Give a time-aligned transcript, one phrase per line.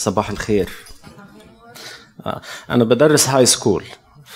[0.00, 0.68] صباح الخير.
[2.26, 3.84] آه، أنا بدرس high school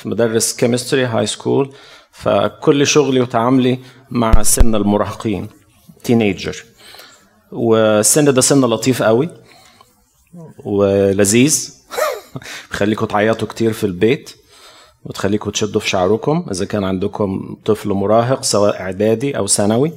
[0.05, 1.75] بدرس chemistry high school
[2.13, 3.79] فكل شغلي وتعاملي
[4.11, 5.49] مع سن المراهقين
[6.05, 6.65] teenager
[7.53, 9.29] والسن ده سن لطيف قوي
[10.65, 11.75] ولذيذ.
[12.71, 14.31] بيخليكم تعيطوا كتير في البيت
[15.05, 19.93] وتخليكم تشدوا في شعركم إذا كان عندكم طفل مراهق سواء إعدادي أو ثانوي.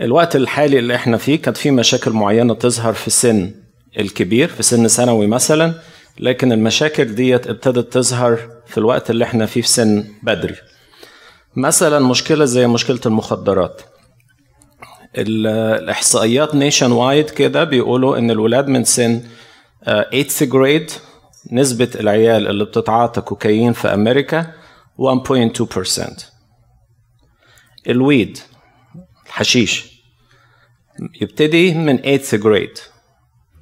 [0.00, 3.67] الوقت الحالي اللي إحنا فيه كانت في مشاكل معينة تظهر في السن
[3.98, 5.74] الكبير في سن ثانوي مثلا
[6.18, 10.54] لكن المشاكل ديت ابتدت تظهر في الوقت اللي إحنا فيه في سن بدري.
[11.56, 13.82] مثلا مشكلة زي مشكلة المخدرات.
[15.16, 19.22] الإحصائيات nationwide كده بيقولوا إن الولاد من سن
[19.86, 20.90] 8th grade
[21.52, 24.52] نسبة العيال اللي بتتعاطى كوكايين في أمريكا
[24.98, 26.22] 1.2%
[27.88, 28.38] ال weed
[29.26, 30.02] الحشيش
[31.20, 32.78] يبتدي من 8th grade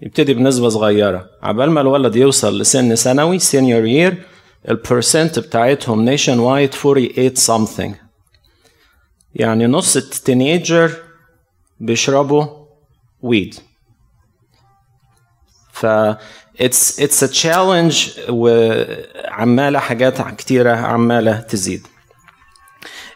[0.02, 1.30] يبتدي بنسبة صغيرة.
[1.42, 4.22] عبال ما الولد يوصل لسن ثانوي senior year
[4.68, 7.96] ال percent بتاعتهم nationwide 48 something.
[9.34, 10.92] يعني نص ال teenager
[11.80, 12.46] بيشربوا
[13.22, 13.54] weed
[15.72, 15.86] ف
[16.60, 21.86] it's it's a challenge وعمالة حاجات كتيرة عمالة تزيد.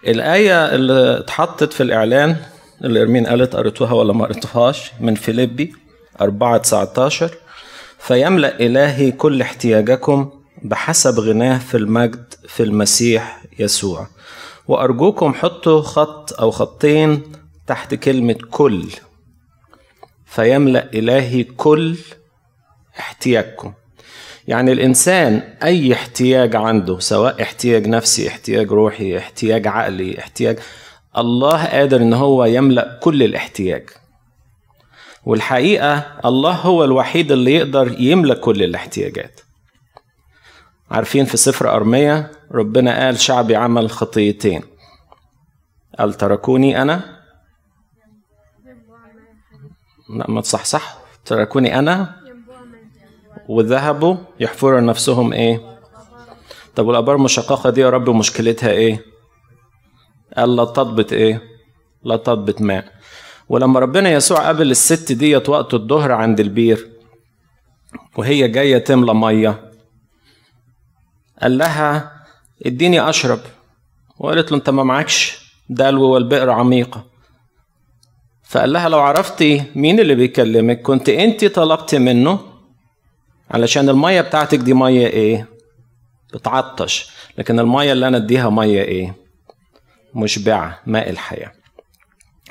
[0.06, 2.36] الآية اللي اتحطت في الإعلان
[2.84, 5.74] اللي إرمين قالت قريتوها ولا ما قريتوهاش من فيليبي
[6.20, 7.30] 4 19
[7.98, 10.30] فيملأ إلهي كل احتياجكم
[10.62, 14.06] بحسب غناه في المجد في المسيح يسوع.
[14.68, 17.22] وأرجوكم حطوا خط أو خطين
[17.66, 18.88] تحت كلمة كل.
[20.26, 21.96] فيملأ إلهي كل
[22.98, 23.72] احتياجكم.
[24.48, 30.58] يعني الإنسان أي احتياج عنده سواء احتياج نفسي احتياج روحي احتياج عقلي احتياج
[31.18, 33.90] الله قادر إن هو يملأ كل الاحتياج.
[35.24, 39.40] والحقيقة الله هو الوحيد اللي يقدر يملأ كل الاحتياجات.
[40.90, 44.62] عارفين في سفر أرمية ربنا قال شعبي عمل خطيتين.
[45.98, 47.20] قال تركوني أنا؟
[50.16, 52.16] لا ما تصحصح تركوني أنا؟
[53.48, 55.78] وذهبوا يحفروا نفسهم إيه؟
[56.76, 59.04] طب والآبار المشققة دي يا رب مشكلتها إيه؟
[60.36, 61.42] قال لا تضبط إيه؟
[62.02, 62.99] لا تضبط ماء.
[63.50, 66.88] ولما ربنا يسوع قابل الست ديت وقت الظهر عند البير
[68.16, 69.70] وهي جاية تملى مية
[71.42, 72.12] قال لها
[72.66, 73.40] اديني أشرب.
[74.18, 75.38] وقالت له أنت ما معكش
[75.70, 77.04] دلو والبئر عميقة.
[78.42, 82.40] فقال لها لو عرفتي مين اللي بيكلمك كنت أنت طلبت منه؟
[83.50, 85.48] علشان المية بتاعتك دي مية إيه؟
[86.34, 89.16] بتعطش لكن المية اللي أنا اديها مية إيه؟
[90.14, 91.59] مشبعة ماء الحياة.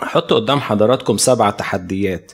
[0.03, 2.31] أحط قدام حضراتكم سبع تحديات.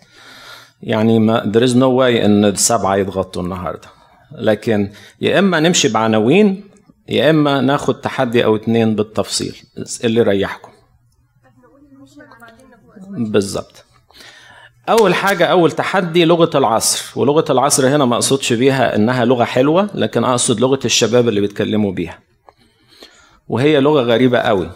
[0.82, 3.88] يعني ما there is no way إن السبعة يتغطوا النهاردة.
[4.32, 6.64] لكن يا إما نمشي بعناوين
[7.10, 9.56] يا إما ناخد تحدي أو اتنين بالتفصيل.
[10.04, 10.72] اللي يريحكم.
[13.10, 13.86] بالظبط
[14.90, 17.20] أول حاجة أول تحدي لغة العصر.
[17.20, 21.92] ولغة العصر هنا ما أقصدش بيها إنها لغة حلوة لكن أقصد لغة الشباب اللي بيتكلموا
[21.92, 22.20] بيها.
[23.48, 24.72] وهي لغة غريبة قوي.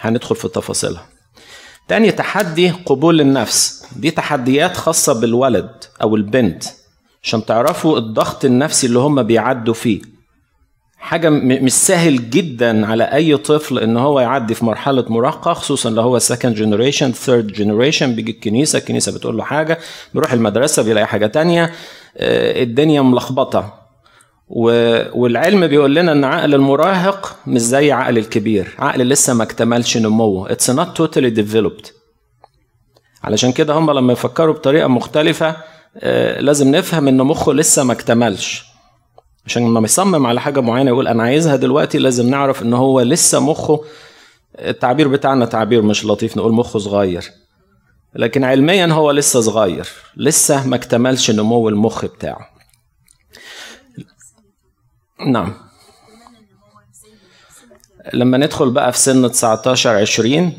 [0.00, 1.06] هندخل في تفاصيلها.
[1.90, 3.84] تاني تحدي قبول النفس.
[3.96, 5.70] دي تحديات خاصة بالولد
[6.02, 6.64] أو البنت
[7.22, 10.00] عشان تعرفوا الضغط النفسي اللي هم بيعدوا فيه.
[10.98, 16.02] حاجة مش سهل جدا على أي طفل إن هو يعدي في مرحلة مراهقة خصوصا لو
[16.02, 19.78] هو second generation third generation بيجي الكنيسة الكنيسة بتقول له حاجة
[20.14, 21.72] بيروح المدرسة بيلاقي حاجة تانية
[22.16, 23.79] الدنيا ملخبطة.
[24.50, 28.74] والعلم بيقول لنا إن عقل المراهق مش زي عقل الكبير.
[28.78, 30.48] عقل لسه ما اكتملش نموه.
[30.48, 31.90] It's not totally developed.
[33.24, 35.56] علشان كده هم لما يفكروا بطريقة مختلفة
[36.38, 38.64] لازم نفهم إن مخه لسه ما اكتملش.
[39.46, 43.40] عشان لما يصمم على حاجة معينة يقول أنا عايزها دلوقتي لازم نعرف إن هو لسه
[43.40, 43.80] مخه
[44.58, 47.24] التعبير بتاعنا تعبير مش لطيف نقول مخه صغير.
[48.14, 49.88] لكن علميا هو لسه صغير.
[50.16, 52.59] لسه ما اكتملش نمو المخ بتاعه.
[55.26, 55.52] نعم.
[58.14, 60.52] لما ندخل بقى في سن 19 20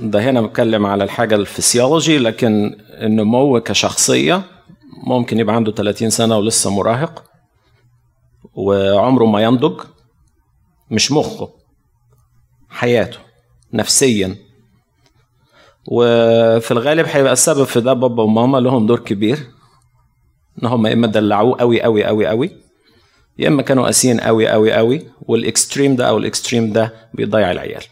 [0.00, 4.42] ده هنا بتكلم على الحاجة الفسيولوجي لكن النمو كشخصية
[5.06, 7.24] ممكن يبقى عنده 30 سنة ولسه مراهق
[8.54, 9.80] وعمره ما ينضج
[10.90, 11.50] مش مخه
[12.70, 13.18] حياته
[13.72, 14.36] نفسيا.
[15.86, 19.38] وفي الغالب هيبقى السبب في ده بابا وماما لهم دور كبير
[20.62, 22.50] إن هم إما دلعوه قوي قوي قوي قوي
[23.38, 27.82] يا إما كانوا قاسيين قوي قوي قوي والإكستريم ده أو الإكستريم ده بيضيع العيال.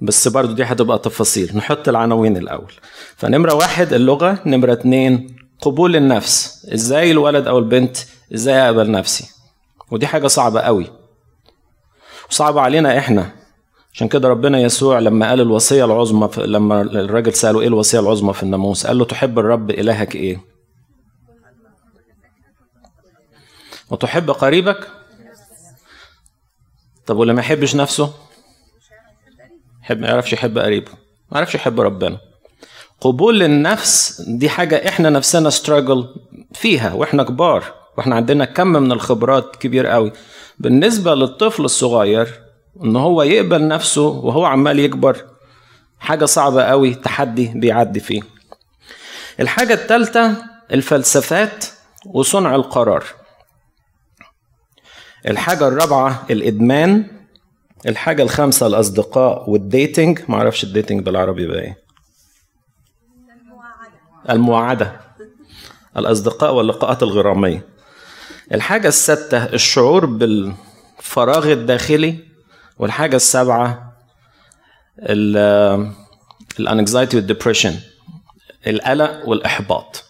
[0.00, 1.56] بس برضو دي هتبقى تفاصيل.
[1.56, 2.72] نحط العناوين الأول.
[3.16, 4.38] فنمرة واحد اللغة.
[4.46, 6.66] نمرة اتنين قبول النفس.
[6.74, 7.96] إزاي الولد أو البنت
[8.34, 9.24] إزاي أقبل نفسي؟
[9.90, 10.86] ودي حاجة صعبة قوي.
[12.30, 13.30] وصعبه علينا إحنا.
[13.94, 18.42] عشان كده ربنا يسوع لما قال الوصية العظمى لما الراجل سأله إيه الوصية العظمى في
[18.42, 20.40] الناموس؟ قال له تحب الرب إلهك إيه؟
[23.90, 24.88] وتحب قريبك؟
[27.06, 28.12] طب واللي ما يحبش نفسه؟
[29.82, 30.90] يحب ما يعرفش يحب قريبه.
[31.30, 32.18] ما يعرفش يحب ربنا.
[33.00, 36.14] قبول النفس دي حاجة إحنا نفسنا ستراجل
[36.54, 37.64] فيها وإحنا كبار
[37.96, 40.12] وإحنا عندنا كم من الخبرات كبير قوي.
[40.58, 42.40] بالنسبة للطفل الصغير
[42.84, 45.24] إن هو يقبل نفسه وهو عمال يكبر
[45.98, 48.22] حاجة صعبة قوي تحدي بيعدي فيه.
[49.40, 50.36] الحاجة الثالثة
[50.72, 51.64] الفلسفات
[52.06, 53.04] وصنع القرار.
[55.28, 57.06] الحاجة الرابعة الإدمان
[57.86, 60.20] الحاجة الخامسة الأصدقاء وال dating.
[60.28, 61.78] معرفش ال dating بالعربي بقى إيه.
[64.30, 65.00] المواعدة.
[65.96, 67.66] الأصدقاء واللقاءات الغرامية.
[68.54, 72.18] الحاجة السادسة الشعور بالفراغ الداخلي.
[72.78, 73.92] والحاجة السابعة
[76.60, 77.74] الأنكزايتي والدبريشن
[78.66, 80.04] القلق والإحباط.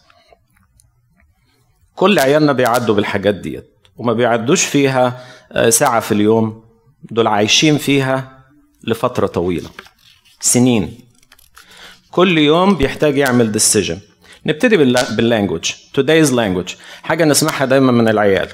[1.97, 3.78] كل عيالنا بيعدوا بالحاجات ديت.
[3.99, 6.65] وما بيعدوش فيها آه، ساعة في اليوم.
[7.11, 8.45] دول عايشين فيها
[8.85, 9.71] لفترة طويلة
[10.41, 10.99] سنين.
[12.11, 13.99] كل يوم بيحتاج يعمل decision
[14.47, 14.77] نبتدي
[15.17, 16.73] بال language today's language.
[17.03, 18.49] حاجة نسمعها دايما من العيال.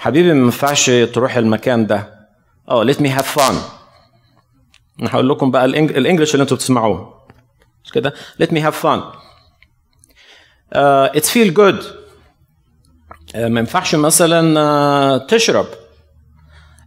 [0.00, 2.20] حبيبي ما ينفعش تروح المكان ده.
[2.68, 3.54] آه me have fun.
[5.00, 7.20] أنا هقول لكم بقى ال English اللي أنتوا بتسمعوه.
[7.84, 8.14] مش كده؟
[8.70, 9.00] have fun.
[10.74, 11.84] uh, it's feel good.
[11.84, 11.99] آه،
[13.34, 15.66] ما ينفعش مثلا آه، تشرب.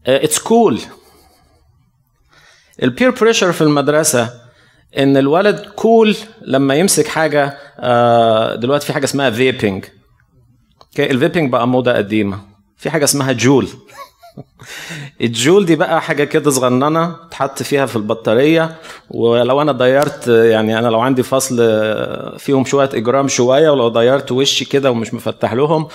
[0.07, 0.80] it's آه، cool
[2.83, 4.42] ال peer pressure في المدرسة
[4.98, 7.57] إن الولد cool لما يمسك حاجة
[8.56, 9.86] دلوقتي في حاجة اسمها vaping
[11.00, 12.42] ال vaping بقى موضة قديمة.
[12.78, 13.68] في حاجة اسمها Juul.
[15.21, 18.75] ال Juul دي بقى حاجة كده صغننة تحط فيها في البطارية
[19.09, 21.57] ولو أنا ضيرت يعني أنا لو عندي فصل
[22.39, 25.88] فيهم شوية إجرام شوية ولو ضيرت وشي كده ومش مفتح لهم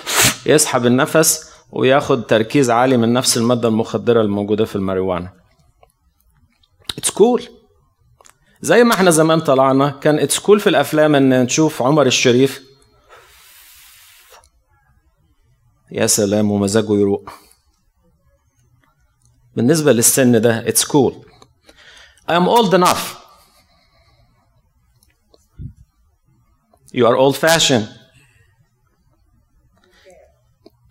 [0.45, 5.33] يسحب النفس وياخد تركيز عالي من نفس المادة المخدرة الموجودة في الماريوانا.
[6.97, 7.49] it's cool.
[8.61, 12.63] زي ما إحنا زمان طلعنا كان it's cool في الأفلام إن نشوف عمر الشريف.
[15.91, 17.29] يا سلام ومزاجه يروق.
[19.55, 21.13] بالنسبة للسن ده it's cool.
[22.29, 23.15] I am old enough.
[26.93, 27.87] You are old fashioned.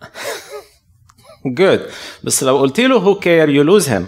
[1.61, 1.81] Good.
[2.25, 4.03] بس لو قلت له who care you lose him.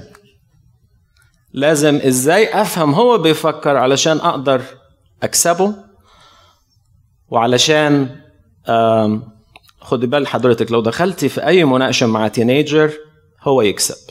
[1.53, 4.63] لازم إزاي أفهم هو بيفكر علشان أقدر
[5.23, 5.75] أكسبه؟
[7.29, 8.21] وعلشان
[9.81, 12.93] خدي بال حضرتك لو دخلتي في أي مناقشة مع تينيجر
[13.43, 14.11] هو يكسب.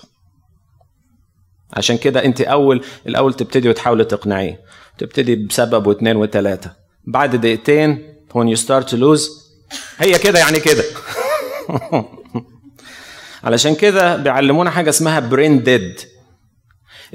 [1.73, 4.61] عشان كده انت اول الأول تبتدي وتحاولي تقنعيه.
[4.97, 6.71] تبتدي بسبب واثنين وثلاثة.
[7.03, 9.29] بعد دقيقتين when you start to lose
[9.97, 10.83] هي كده يعني كده.
[13.43, 15.99] علشان كده بيعلمونا حاجة اسمها brain dead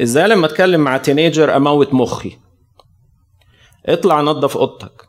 [0.03, 2.39] إزاي لما اتكلم مع teenager أموت مخي؟
[3.87, 5.09] اطلع نظف أوضتك.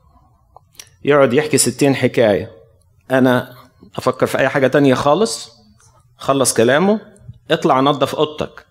[1.04, 2.52] يقعد يحكي ستين حكاية.
[3.12, 3.56] أنا
[3.96, 5.52] أفكر في أي حاجة تانية خالص؟
[6.18, 7.02] خلص كلامه.
[7.52, 8.66] اطلع نظف أوضتك.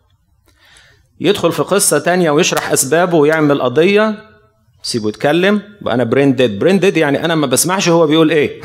[1.21, 4.31] يدخل في قصة تانية ويشرح أسبابه ويعمل قضية
[4.83, 5.63] سيبه يتكلم.
[5.83, 8.63] وأنا brain dead brain dead يعني أنا ما بسمعش هو بيقول إيه.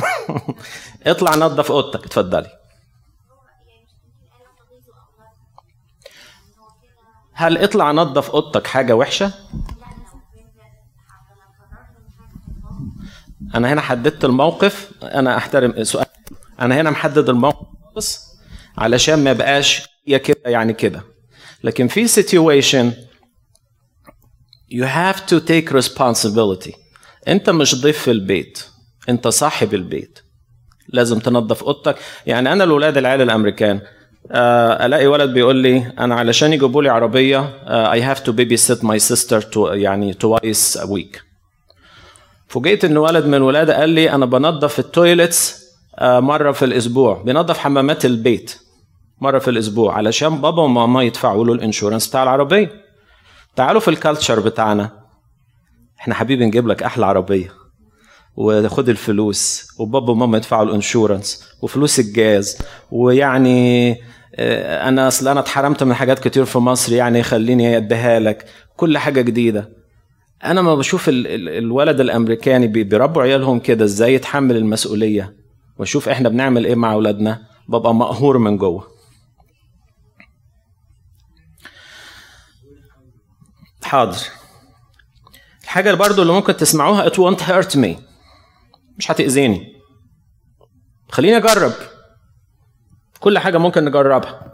[1.08, 2.06] اطلع نظف أوضتك.
[2.06, 2.50] اتفضلي.
[7.34, 9.32] هل اطلع نظف أوضتك حاجة وحشة؟
[13.56, 14.91] أنا هنا حددت الموقف.
[15.03, 16.06] أنا أحترم سؤال.
[16.62, 17.70] أنا هنا محدد الموقف.
[18.77, 21.09] علشان ما يبقاش يا كده يعني كده.
[21.63, 22.94] لكن في situation
[24.72, 26.75] you have to take responsibility.
[27.28, 28.66] انت مش ضيف في البيت
[29.10, 30.20] انت صاحب البيت.
[30.88, 31.96] لازم تنظف أوضتك.
[32.25, 33.82] يعني أنا الاولاد العيال الأمريكان
[34.32, 39.00] آه، ألاقي ولد بيقول لي أنا علشان يجيبوا لي عربية I have to babysit my
[39.00, 41.24] sister two يعني twice a week
[42.48, 46.66] فوجئت إن ولد من الولاد ده قال لي أنا بنظف ال toilets آه، مرة في
[46.66, 47.24] الأسبوع.
[47.24, 48.58] بنظف حمامات البيت.
[49.22, 49.94] مرة في الأسبوع.
[49.96, 52.72] علشان بابا وماما يدفعوا له ال insurance بتاع العربية.
[53.56, 54.92] تعالوا في ال culture بتاعنا.
[56.00, 57.54] إحنا حبيبي نجيب لك أحلى عربية.
[58.36, 59.68] وخد الفلوس.
[59.80, 61.44] وبابا وماما يدفعوا ال insurance.
[61.62, 62.58] وفلوس الجاز.
[62.92, 63.92] ويعني
[64.36, 66.94] آه، أنا أصل أنا اتحرمت من حاجات كتير في مصر.
[66.94, 68.46] يعني خليني أديها لك.
[68.78, 69.70] كل حاجة جديدة.
[70.46, 75.34] أنا ما بشوف ال- ال- الولد الأمريكاني بي- بيربوا عيالهم كده إزاي يتحمل المسؤولية.
[75.80, 77.42] وأشوف إحنا بنعمل إيه مع أولادنا.
[77.70, 78.99] ببقى مقهور من جوه.
[83.89, 84.17] حاضر.
[85.63, 87.89] الحاجة اللي برضو اللي ممكن تسمعوها it won't hurt me.
[88.98, 89.81] مش هتأذيني.
[91.12, 91.74] خليني أجرب.
[93.19, 94.53] كل حاجة ممكن نجربها.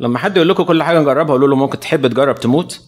[0.00, 2.80] لما حد يقول لكم كل حاجة نجربها قولوا له ممكن تحب تجرب تموت.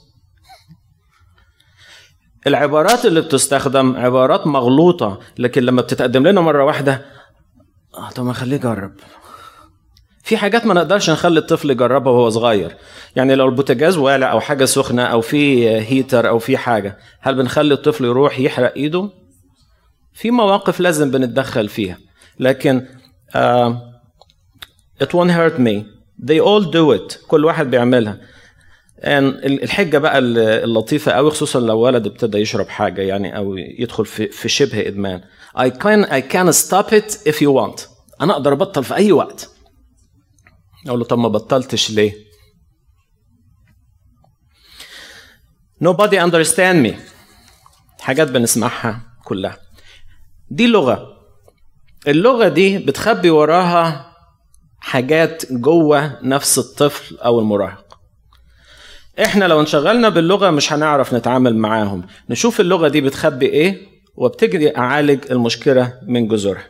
[2.47, 7.07] العبارات اللي بتستخدم عبارات مغلوطة لكن لما بتتقدم لنا مرة واحدة
[7.95, 8.93] آه طب ما خليه يجرب.
[10.23, 12.77] في حاجات ما نقدرش نخلي الطفل يجربها وهو صغير.
[13.17, 17.75] يعني لو البوتاجاز والع أو حاجة سخنة أو في هيتر أو في حاجة هل بنخلي
[17.75, 19.11] الطفل يروح يحرق إيده؟
[20.13, 21.99] في مواقف لازم بنتدخل فيها.
[22.39, 22.87] لكن
[23.37, 23.73] uh,
[25.05, 25.85] it won't hurt me.
[26.27, 27.27] They all do it.
[27.29, 28.19] كل واحد بيعملها.
[29.05, 34.49] الحجة بقى اللطيفة قوي خصوصا لو ولد ابتدى يشرب حاجة يعني أو يدخل في في
[34.49, 35.21] شبه إدمان.
[35.59, 37.81] I can I can stop it if you want.
[38.21, 39.51] أنا أقدر أبطل في أي وقت.
[40.87, 42.15] أقول له طب ما بطلتش ليه?
[45.85, 46.95] Nobody understand me.
[48.01, 49.59] حاجات بنسمعها كلها.
[50.51, 51.17] دي لغة.
[52.09, 54.17] اللغة دي بتخبي وراها
[54.81, 57.99] حاجات جوه نفس الطفل أو المراهق.
[59.25, 62.07] إحنا لو انشغلنا باللغة مش هنعرف نتعامل معاهم.
[62.31, 66.65] نشوف اللغة دي بتخبي إيه وابتدي أعالج المشكلة من جذورها.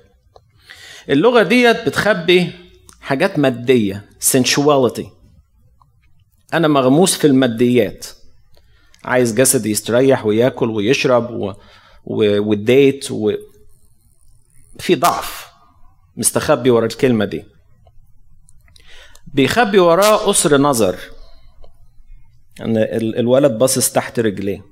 [1.09, 2.53] اللغة ديت بتخبي
[3.01, 5.07] حاجات مادية sensuality.
[6.55, 8.07] أنا مغموس في الماديات.
[9.05, 11.53] عايز جسدي يستريح وياكل ويشرب و...
[12.05, 12.43] و...
[12.49, 13.33] والديت و...
[14.79, 15.47] في ضعف.
[16.17, 17.45] مستخبي ورا الكلمة دي.
[19.35, 20.97] بيخبي وراه قصر نظر.
[22.61, 24.65] ان ال- الولد باصص تحت رجليه.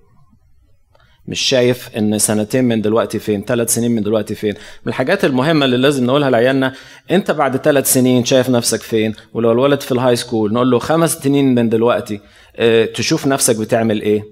[1.28, 4.54] مش شايف إن سنتين من دلوقتي فين ثلاث سنين من دلوقتي فين.
[4.54, 6.74] من الحاجات المهمة اللي لازم نقولها لعيالنا
[7.10, 10.78] أنت بعد ثلاث سنين شايف نفسك فين؟ ولو الولد في ال high school نقول له
[10.78, 12.20] خمس سنين من دلوقتي
[12.56, 14.22] آه تشوف نفسك بتعمل إيه؟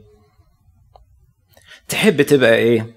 [1.89, 2.95] تحب تبقى إيه؟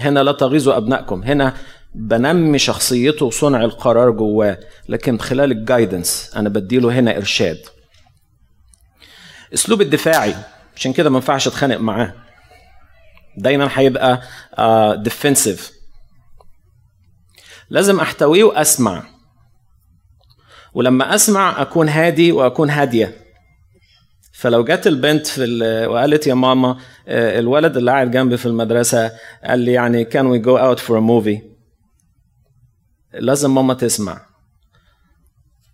[0.00, 1.54] هنا لا تغيظوا أبنائكم هنا
[1.94, 4.58] بنمي شخصيته وصنع القرار جواه
[4.88, 7.58] لكن خلال ال guidance أنا بديله هنا إرشاد.
[9.54, 10.34] أسلوب الدفاعي
[10.76, 12.14] عشان كده ما ينفعش أتخانق معاه.
[13.40, 14.22] دايما هيبقى
[15.02, 15.72] defensive
[17.70, 19.02] لازم أحتويه وأسمع.
[20.74, 23.14] ولما أسمع أكون هادي وأكون هادية.
[24.32, 26.76] فلو جت البنت في ال- وقالت يا ماما
[27.08, 29.12] آه، الولد اللي قاعد جنبي في المدرسة
[29.44, 31.42] قال لي يعني can we go out for movie
[33.12, 34.26] لازم ماما تسمع.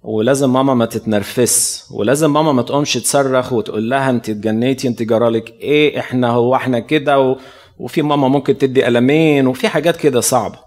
[0.02, 1.85] ولازم ماما ما تتنرفز.
[1.90, 6.78] ولازم ماما ما تقومش تصرخ وتقول لها انت اتجننتي انت جرالك إيه إحنا هو إحنا
[6.80, 7.37] كده.
[7.78, 10.59] وفي ماما ممكن تدي قلمين وفي حاجات كده صعبة.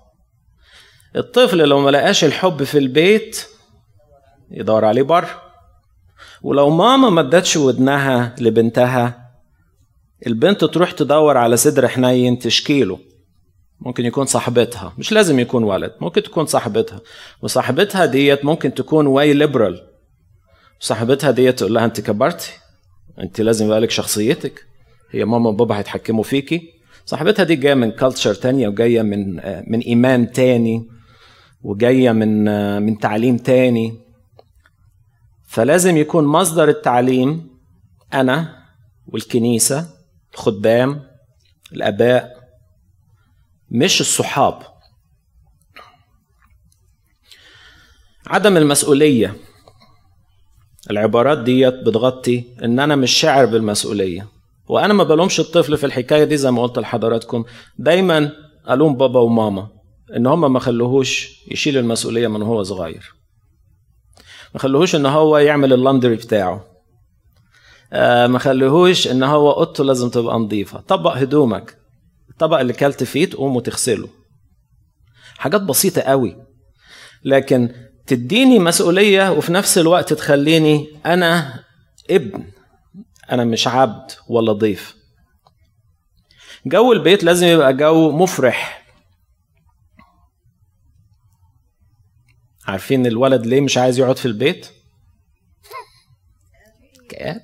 [1.16, 3.46] الطفل لو ما لقاش الحب في البيت
[4.52, 5.42] يدور عليه بره.
[6.42, 9.30] ولو ماما ما ادتش ودنها لبنتها
[10.28, 13.00] البنت تروح تدور على صدر حنين تشكي له.
[13.80, 17.02] ممكن يكون صاحبتها مش لازم يكون ولد ممكن تكون صاحبتها.
[17.42, 19.88] وصاحبتها ديت ممكن تكون way liberal
[20.80, 22.52] صاحبتها ديت تقول لها أنت كبرتي؟
[23.20, 24.66] أنت لازم يبقى لك شخصيتك.
[25.12, 26.79] هي ماما وبابا هيتحكموا فيكي.
[27.10, 29.36] صاحبتها دي جاية من culture تانية وجاية من
[29.72, 30.88] من إيمان تاني
[31.62, 32.46] وجاية من
[32.82, 34.00] من تعليم تاني.
[35.48, 37.50] فلازم يكون مصدر التعليم
[38.14, 38.66] أنا
[39.08, 39.90] والكنيسة
[40.34, 41.04] الخدام
[41.74, 42.50] الآباء
[43.70, 44.62] مش الصحاب.
[48.28, 49.36] عدم المسؤولية.
[50.92, 54.39] العبارات ديت بتغطي إن أنا مش شاعر بالمسؤولية.
[54.70, 57.46] وأنا ما بلومش الطفل في الحكاية دي زي ما قلت لحضراتكم.
[57.78, 58.32] دايما
[58.70, 59.68] ألوم بابا وماما
[60.16, 63.14] إن هم ما خلوهوش يشيل المسؤولية من هو صغير.
[64.54, 66.66] ما خلوهوش إن هو يعمل اللندري بتاعه.
[67.94, 70.80] آه ما خلوهوش إن هو أوضته لازم تبقى نظيفة.
[70.80, 71.78] طبق هدومك.
[72.30, 74.08] الطبق اللي كلت فيه تقوم وتغسله.
[75.38, 76.36] حاجات بسيطة قوي.
[77.24, 77.70] لكن
[78.08, 81.60] تديني مسؤولية وفي نفس الوقت تخليني أنا
[82.10, 82.44] ابن.
[83.32, 84.96] أنا مش عبد ولا ضيف.
[86.66, 88.86] جو البيت لازم يبقى جو مفرح.
[92.68, 94.68] عارفين الولد ليه مش عايز يقعد في البيت؟
[97.10, 97.42] كآب.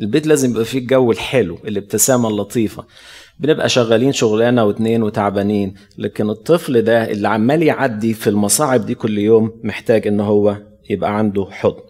[0.00, 2.86] البيت لازم يبقى فيه الجو الحلو الابتسامة اللطيفة.
[3.38, 9.18] بنبقى شغالين شغلانة واتنين وتعبانين لكن الطفل ده اللي عمال يعدي في المصاعب دي كل
[9.18, 11.80] يوم محتاج إن هو يبقى عنده حضن.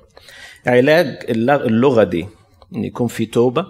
[0.67, 2.27] علاج اللغة دي.
[2.77, 3.67] إن يكون في توبة.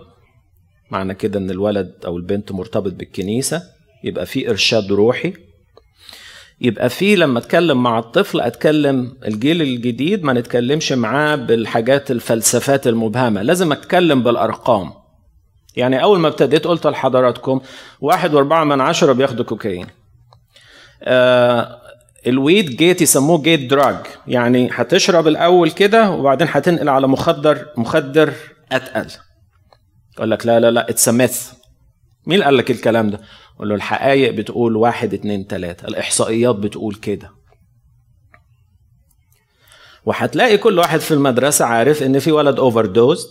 [0.90, 3.62] معنى كده إن الولد أو البنت مرتبط بالكنيسة
[4.04, 5.32] يبقى في إرشاد روحي.
[6.60, 13.42] يبقى في لما أتكلم مع الطفل أتكلم الجيل الجديد ما نتكلمش معاه بالحاجات الفلسفات المبهمة.
[13.42, 14.92] لازم أتكلم بالأرقام.
[15.76, 17.60] يعني أول ما ابتديت قلت لحضراتكم
[18.00, 19.86] واحد وأربعة من عشرة بياخدوا كوكايين.
[21.02, 21.80] آه
[22.26, 23.96] ال weed gate يسموه gate drug.
[24.26, 28.32] يعني هتشرب الأول كده وبعدين هتنقل على مخدر مخدر
[28.72, 29.10] اتقل
[30.16, 31.52] يقول لك لا لا لا it's myth
[32.26, 33.20] مين قال لك الكلام ده؟
[33.58, 35.86] قول له الحقائق بتقول واحد اتنين تلاتة.
[35.86, 37.30] الإحصائيات بتقول كده.
[40.04, 43.28] وهتلاقي كل واحد في المدرسة عارف إن في ولد overdose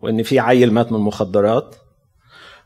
[0.00, 1.76] وإن في عيل مات من المخدرات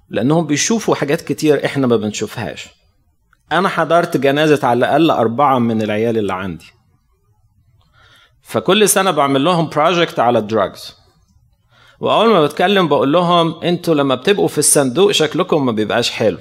[0.08, 2.68] لأنهم بيشوفوا حاجات كتير إحنا ما بنشوفهاش.
[3.52, 6.66] أنا حضرت جنازة على الأقل أربعة من العيال اللي عندي.
[8.42, 10.96] فكل سنة بعمل لهم project على ال drugs
[12.00, 16.38] وأول ما بتكلم بقول لهم أنتوا لما بتبقوا في الصندوق شكلكم ما بيبقاش حلو.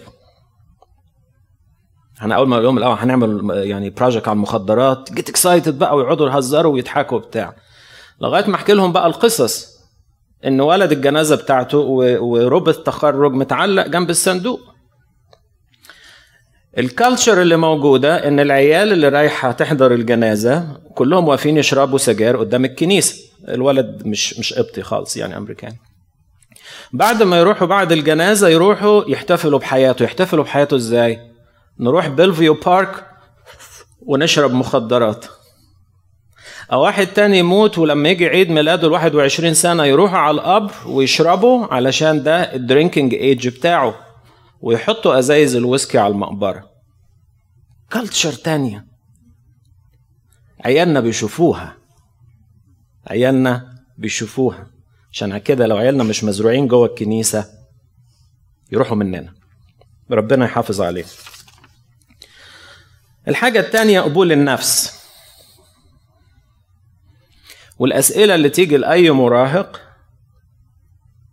[2.19, 6.29] إحنا أول ما أقول لهم الأول هنعمل يعني project على المخدرات get excited بقى ويقعدوا
[6.29, 7.55] يهزروا ويضحكوا وبتاع.
[8.21, 9.77] لغاية ما أحكي لهم بقى القصص
[10.45, 14.59] إن ولد الجنازة بتاعته وروب التخرج متعلق جنب الصندوق.
[16.77, 22.65] ال culture اللي موجودة إن العيال اللي رايحة تحضر الجنازة كلهم واقفين يشربوا سجاير قدام
[22.65, 23.26] الكنيسة.
[23.47, 25.77] الولد مش مش قبطي خالص يعني أمريكاني
[26.93, 30.03] بعد ما يروحوا بعد الجنازة يروحوا يحتفلوا بحياته.
[30.03, 31.31] يحتفلوا بحياته إزاي؟
[31.79, 33.05] نروح Bellevue Park
[34.01, 35.25] ونشرب مخدرات.
[36.71, 41.65] أو واحد تاني يموت ولما يجي عيد ميلاده ال 21 سنة يروحوا على القبر ويشربوا
[41.73, 43.95] علشان ده ال drinking age بتاعه.
[44.61, 46.69] ويحطوا أزايز الويسكي على المقبرة.
[47.93, 48.85] culture تانية.
[50.65, 51.76] عيالنا بيشوفوها.
[53.07, 54.67] عيالنا بيشوفوها.
[55.11, 57.45] عشان كده لو عيالنا مش مزروعين جوه الكنيسة
[58.71, 59.33] يروحوا مننا.
[60.11, 61.05] ربنا يحافظ عليه
[63.27, 64.97] الحاجة التانية قبول النفس.
[67.79, 69.81] والأسئلة اللي تيجي لأي مراهق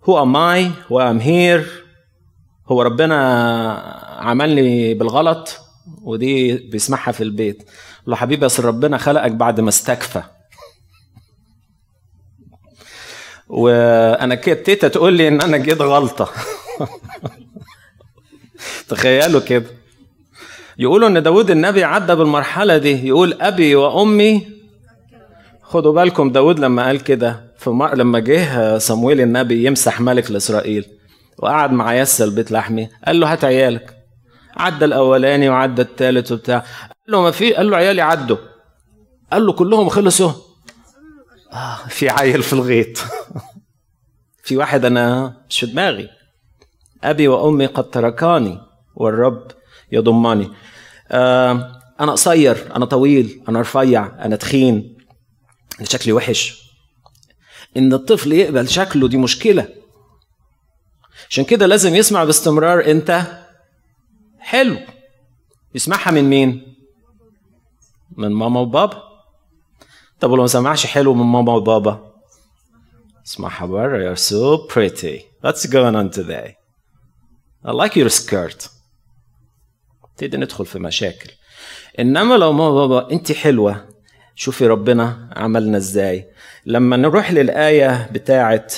[0.07, 0.71] Who am I?
[0.89, 1.67] Who am here?
[2.69, 3.17] هو ربنا
[4.19, 5.61] عملني بالغلط
[6.03, 7.71] ودي بيسمعها في البيت.
[8.07, 10.23] له حبيبي اصل ربنا خلقك بعد ما استكفى.
[13.49, 16.29] وأنا كده تيتا تقول لي إن أنا جيت غلطة.
[18.89, 19.67] تخيلوا كده.
[20.79, 23.09] يقولوا إن داود النبي عدى بالمرحلة دي.
[23.09, 24.47] يقول أبي وأمي
[25.63, 30.85] خدوا بالكم داود لما قال كده في لما جه صمويل النبي يمسح ملك لإسرائيل
[31.39, 33.95] وقعد مع يسى البيت لحمي قال له هات عيالك.
[34.57, 36.59] عدى الأولاني وعدى الثالث وبتاع.
[36.59, 38.37] قال له ما في قال له عيالي عدوا.
[39.33, 40.33] قال له كلهم خلصوا.
[41.55, 42.99] آه في عيل في الغيط.
[44.45, 46.09] في واحد أنا مش في دماغي.
[47.05, 48.61] أبي وأمي قد تركاني
[48.95, 49.47] والرب
[49.93, 50.51] يضمني
[51.11, 54.97] آه أنا قصير أنا طويل أنا رفيع أنا تخين.
[55.79, 56.64] أنا شكلي وحش.
[57.77, 59.69] إن الطفل يقبل شكله دي مشكلة.
[61.31, 63.27] عشان كده لازم يسمع باستمرار أنت
[64.38, 64.77] حلو.
[65.75, 66.75] يسمعها من مين؟
[68.17, 69.13] من ماما وبابا.
[70.20, 72.14] طب ولو ما سمعش حلو من ماما وبابا؟
[73.27, 75.20] اسمعها بره you're so pretty.
[75.42, 76.57] What's going on today?
[77.64, 78.68] I like your skirt.
[80.16, 81.31] تبتدي ندخل في مشاكل.
[81.98, 83.88] إنما لو ماما بابا أنت حلوة.
[84.35, 86.27] شوفي ربنا عملنا إزاي.
[86.66, 88.74] لما نروح للآية بتاعت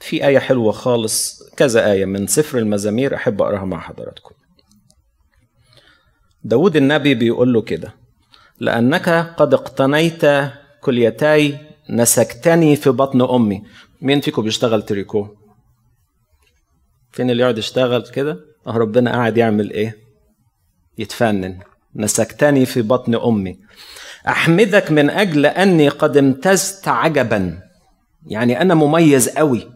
[0.00, 3.14] في آية حلوة خالص كذا آية من سفر المزامير.
[3.14, 4.34] أحب أقراها مع حضراتكم.
[6.44, 7.99] داود النبي بيقول له كده.
[8.60, 10.22] لأنك قد اقتنيت
[10.80, 11.58] كليتاي
[11.90, 13.62] نسكتني في بطن أمي.
[14.02, 15.28] مين فيكم بيشتغل تريكو؟
[17.12, 19.96] فين اللي يقعد يشتغل كده؟ آه ربنا قاعد يعمل إيه؟
[20.98, 21.58] يتفنن.
[21.96, 23.58] نسكتني في بطن أمي.
[24.28, 27.60] أحمدك من أجل أني قد امتزت عجبا.
[28.26, 29.70] يعني أنا مميز قوي.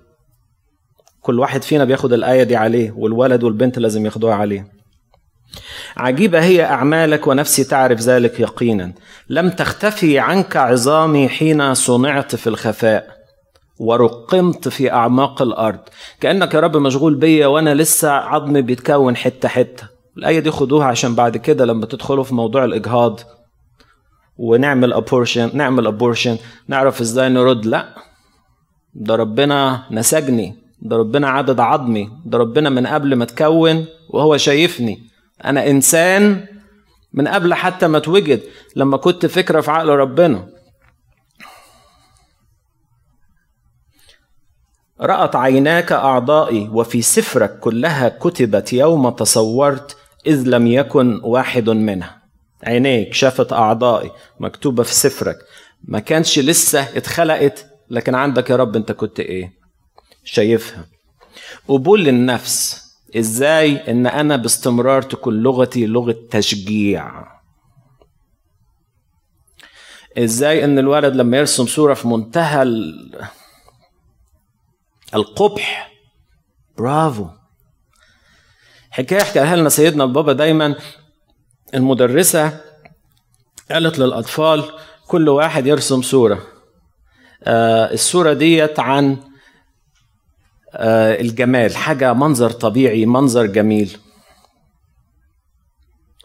[1.20, 4.73] كل واحد فينا بياخد الآية دي عليه والولد والبنت لازم ياخدوها عليه.
[5.96, 8.92] عجيبة هي أعمالك ونفسي تعرف ذلك يقينا.
[9.28, 13.14] لم تختفي عنك عظامي حين صنعت في الخفاء
[13.78, 15.80] ورقمت في أعماق الأرض.
[16.20, 19.88] كأنك يا رب مشغول بيا وأنا لسه عظمي بيتكون حتة حتة.
[20.16, 23.20] الآية دي خدوها عشان بعد كده لما تدخلوا في موضوع الإجهاض
[24.38, 27.66] ونعمل أبورشن نعمل أبورشن نعرف إزاي نرد.
[27.66, 27.94] لأ
[28.94, 35.13] ده ربنا نسجني ده ربنا عدد عظمي ده ربنا من قبل ما اتكون وهو شايفني.
[35.44, 36.46] أنا إنسان
[37.12, 38.40] من قبل حتى ما اتوجد
[38.76, 40.48] لما كنت فكرة في عقل ربنا.
[45.00, 52.22] رأت عيناك أعضائي وفي سفرك كلها كتبت يوم تصورت إذ لم يكن واحد منها.
[52.64, 55.38] عينيك شافت أعضائي مكتوبة في سفرك.
[55.84, 59.52] ما كانش لسه اتخلقت لكن عندك يا رب أنت كنت إيه؟
[60.24, 60.84] شايفها.
[61.68, 62.83] قبول للنفس.
[63.16, 67.34] إزاي إن أنا باستمرار تكون لغتي لغة تشجيع؟
[70.18, 72.62] إزاي إن الولد لما يرسم صورة في منتهى
[75.14, 75.92] القبح؟
[76.78, 77.28] برافو.
[78.90, 80.76] حكاية حكاها لنا سيدنا البابا دايما
[81.74, 82.60] المدرسة
[83.70, 84.64] قالت للأطفال
[85.06, 86.42] كل واحد يرسم صورة.
[87.44, 89.16] آه الصورة ديت عن
[91.20, 93.96] الجمال حاجة منظر طبيعي منظر جميل.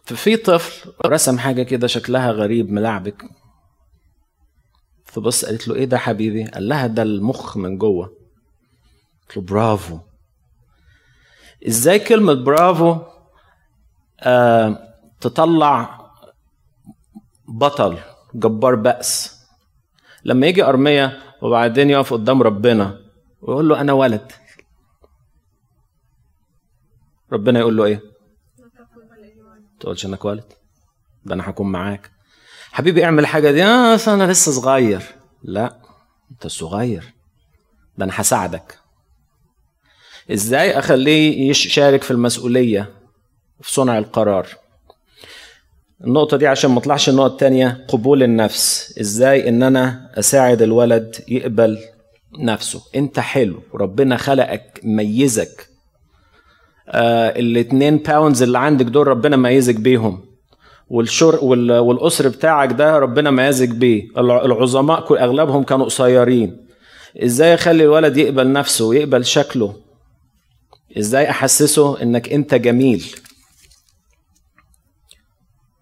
[0.06, 3.24] ففي طفل رسم حاجة كده شكلها غريب ملعبك.
[5.06, 8.06] فبص قالت له إيه ده حبيبي؟ قال لها ده المخ من جوه.
[9.28, 10.00] قلت له برافو.
[11.68, 12.98] إزاي كلمة برافو؟
[14.20, 16.00] آه تطلع
[17.48, 17.98] بطل
[18.36, 19.40] جبار بأس.
[20.24, 23.09] لما يجي أرمية وبعدين يقف قدام ربنا.
[23.42, 24.32] ويقول له أنا ولد.
[27.32, 28.02] ربنا يقول له إيه؟
[29.80, 30.54] تقولش إنك ولد.
[31.26, 32.12] ده أنا هكون معاك.
[32.72, 33.64] حبيبي اعمل الحاجة دي.
[33.64, 35.02] آه أنا لسه صغير.
[35.44, 35.80] لا
[36.32, 37.14] أنت صغير.
[37.98, 38.80] ده أنا هساعدك.
[40.32, 42.94] إزاي أخليه يشارك في المسؤولية
[43.62, 44.48] في صنع القرار؟
[46.04, 48.98] النقطة دي عشان ما اطلعش النقطة التانية قبول النفس.
[49.00, 51.80] إزاي إن أنا أساعد الولد يقبل
[52.38, 52.82] نفسه.
[52.96, 53.60] انت حلو.
[53.74, 55.70] ربنا خلقك ميزك.
[56.90, 60.26] آه الاتنين باوندز اللي عندك دول ربنا ميزك بيهم.
[60.90, 64.08] والشر والأسر بتاعك ده ربنا ميزك بيه.
[64.18, 66.66] العظماء كل أغلبهم كانوا قصيرين.
[67.24, 69.76] إزاي اخلي الولد يقبل نفسه ويقبل شكله؟
[70.98, 73.16] إزاي أحسسه إنك أنت جميل؟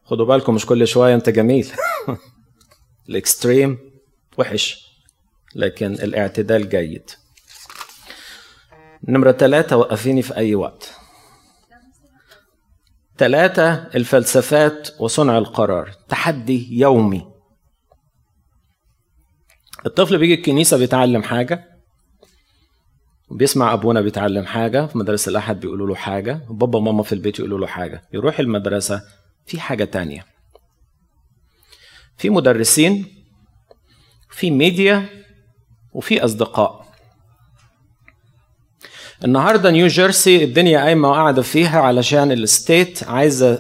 [0.06, 1.72] خدوا بالكم مش كل شوية أنت جميل.
[3.10, 3.78] الإكستريم
[4.38, 4.87] وحش.
[5.56, 7.10] لكن الاعتدال جيد.
[9.08, 10.94] نمرة ثلاثة وقفيني في أي وقت.
[13.18, 15.92] ثلاثة الفلسفات وصنع القرار.
[16.10, 17.28] تحدي يومي.
[19.86, 21.78] الطفل بيجي الكنيسة بيتعلم حاجة
[23.32, 27.60] بيسمع أبونا بيتعلم حاجة في مدرسة الأحد بيقولوا له حاجة بابا وماما في البيت يقولوا
[27.60, 28.02] له حاجة.
[28.14, 29.02] يروح المدرسة
[29.46, 30.26] في حاجة تانية.
[32.18, 33.06] في مدرسين
[34.30, 35.10] في ميديا
[35.98, 36.88] وفي أصدقاء.
[39.26, 43.56] النهاردة نيو جيرسي الدنيا قايمة وقاعدة فيها علشان ال state عايزة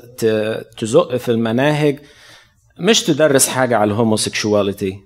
[0.77, 1.99] تزق في المناهج
[2.79, 4.99] مش تدرس حاجة على ال homosexuality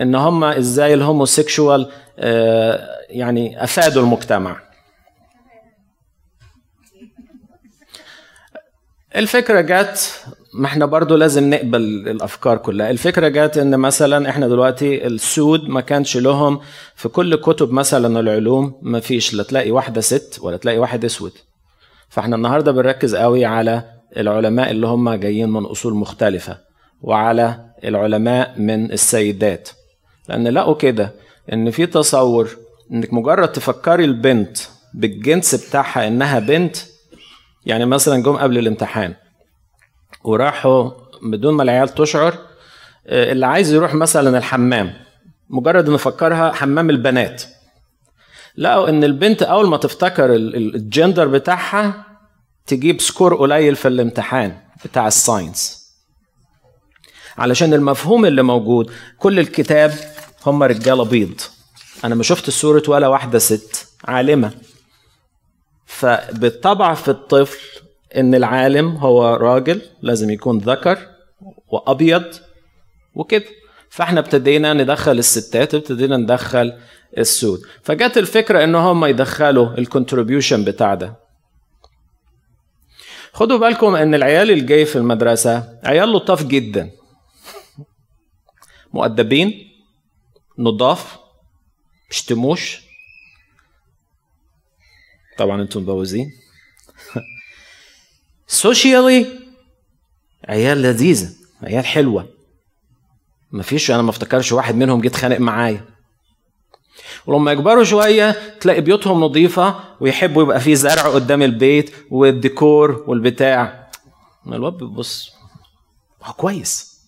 [0.00, 4.60] إن هم إزاي الهوموسيكشوال آه، يعني أفادوا المجتمع.
[9.16, 12.90] الفكرة جت ما إحنا برضو لازم نقبل الأفكار كلها.
[12.90, 16.60] الفكرة جت إن مثلا إحنا دلوقتي السود ما كانش لهم
[16.94, 21.32] في كل كتب مثلا العلوم ما فيش لا تلاقي واحدة ست ولا تلاقي واحد أسود.
[22.08, 23.84] فإحنا النهاردة بنركز قوي على
[24.16, 26.58] العلماء اللي هم جايين من أصول مختلفة
[27.02, 29.68] وعلى العلماء من السيدات.
[30.28, 31.12] لأن لقوا كده
[31.52, 32.50] إن في تصور
[32.92, 34.58] إنك مجرد تفكري البنت
[34.94, 36.76] بالجنس بتاعها إنها بنت
[37.66, 39.14] يعني مثلا جم قبل الامتحان.
[40.24, 40.90] وراحوا
[41.22, 42.38] بدون ما العيال تشعر
[43.06, 44.94] آه، اللي عايز يروح مثلا الحمام
[45.50, 47.42] مجرد نفكرها حمام البنات.
[48.56, 52.04] لقوا إن البنت أول ما تفتكر الجندر بتاعها
[52.66, 55.82] تجيب score قليل في الامتحان بتاع ال science.
[57.38, 59.94] علشان المفهوم اللي موجود كل الكتاب
[60.46, 61.40] هم رجاله بيض.
[62.04, 64.50] أنا ما شفت صوره ولا واحدة ست عالمة.
[65.86, 67.81] فبالطبع في الطفل
[68.16, 70.98] إن العالم هو راجل لازم يكون ذكر
[71.68, 72.34] وأبيض
[73.14, 73.44] وكده.
[73.90, 76.78] فإحنا ابتدينا ندخل الستات ابتدينا ندخل
[77.18, 77.60] السود.
[77.82, 81.16] فجت الفكرة إن هم يدخلوا ال contribution بتاع ده.
[83.32, 86.90] خدوا بالكم إن العيال الجاي في المدرسة عيال لطاف جدا.
[88.92, 89.72] مؤدبين
[90.58, 91.18] نضاف
[92.10, 92.82] مشتموش
[95.38, 96.41] طبعا أنتم مبوزين.
[98.46, 99.26] سوشيالي.
[100.48, 101.30] عيال لذيذة
[101.62, 102.28] عيال حلوة.
[103.50, 105.84] ما فيش أنا ما افتكرش واحد منهم جه اتخانق معايا.
[107.26, 113.90] ولما يكبروا شوية تلاقي بيوتهم نظيفة ويحبوا يبقى فيه زرع قدام البيت والديكور والبتاع.
[114.46, 115.32] الواد بيبص.
[116.22, 117.00] هو كويس.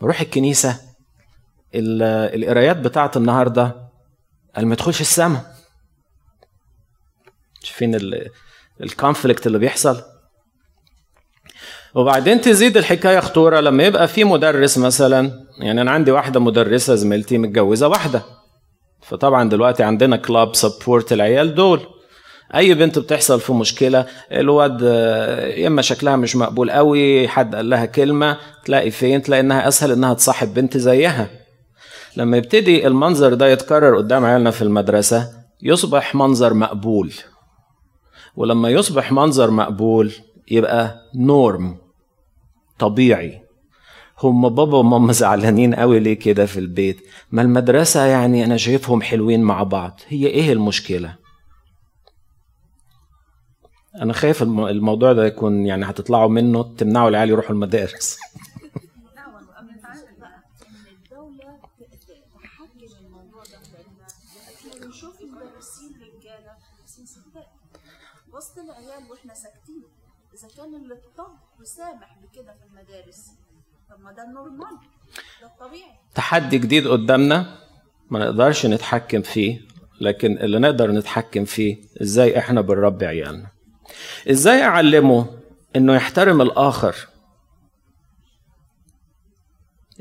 [0.00, 0.80] بروح الكنيسة
[1.74, 3.88] القرايات بتاعت النهارده
[4.56, 5.54] قال ما تدخلش السما.
[7.62, 8.00] شايفين
[8.80, 10.02] ال conflict اللي بيحصل؟
[11.96, 15.30] وبعدين تزيد الحكاية خطورة لما يبقى في مدرس مثلا
[15.60, 18.22] يعني أنا عندي واحدة مدرسة زميلتي متجوزة واحدة.
[19.02, 21.80] فطبعا دلوقتي عندنا club support العيال دول.
[22.54, 24.82] أي بنت بتحصل في مشكلة الواد
[25.56, 29.92] يا إما شكلها مش مقبول قوي حد قال لها كلمة تلاقي فين؟ تلاقي إنها أسهل
[29.92, 31.28] إنها تصاحب بنت زيها.
[32.16, 35.30] لما يبتدي المنظر ده يتكرر قدام عيالنا في المدرسة
[35.62, 37.12] يصبح منظر مقبول.
[38.36, 40.12] ولما يصبح منظر مقبول
[40.50, 41.85] يبقى نورم
[42.78, 43.42] طبيعي.
[44.22, 49.42] هم بابا وماما زعلانين قوي ليه كده في البيت؟ ما المدرسة يعني أنا شايفهم حلوين
[49.42, 50.00] مع بعض.
[50.08, 51.16] هي إيه المشكلة؟
[54.02, 58.18] أنا خايف الموضوع ده يكون يعني هتطلعوا منه تمنعوا العيال يروحوا المدارس.
[68.32, 69.82] وسط العيال وإحنا ساكتين.
[70.34, 73.30] إذا كان الطب مسامح بكده في المدارس
[73.90, 74.78] طب ما ده النورمال
[75.42, 75.90] ده الطبيعي.
[76.14, 77.58] تحدي جديد قدامنا
[78.10, 79.60] ما نقدرش نتحكم فيه
[80.00, 83.46] لكن اللي نقدر نتحكم فيه إزاي إحنا بنربي عيالنا؟
[84.30, 85.38] إزاي أعلمه
[85.76, 86.96] إنه يحترم الآخر؟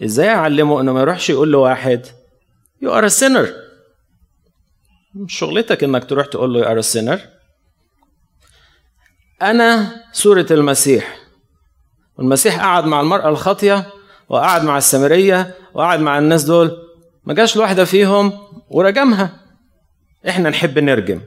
[0.04, 2.06] إزاي أعلمه إنه ما يروحش يقول لواحد
[2.82, 3.50] you are sinner
[5.16, 7.20] مش شغلتك إنك تروح تقول له you are sinner
[9.42, 11.18] أنا صورة المسيح
[12.18, 13.95] والمسيح قعد مع المرأة الخاطية
[14.30, 16.78] وقعد مع السامرية وقعد مع الناس دول.
[17.26, 18.34] ما جاش لواحده فيهم
[18.70, 19.40] ورجمها.
[20.30, 21.22] إحنا نحب نرجم.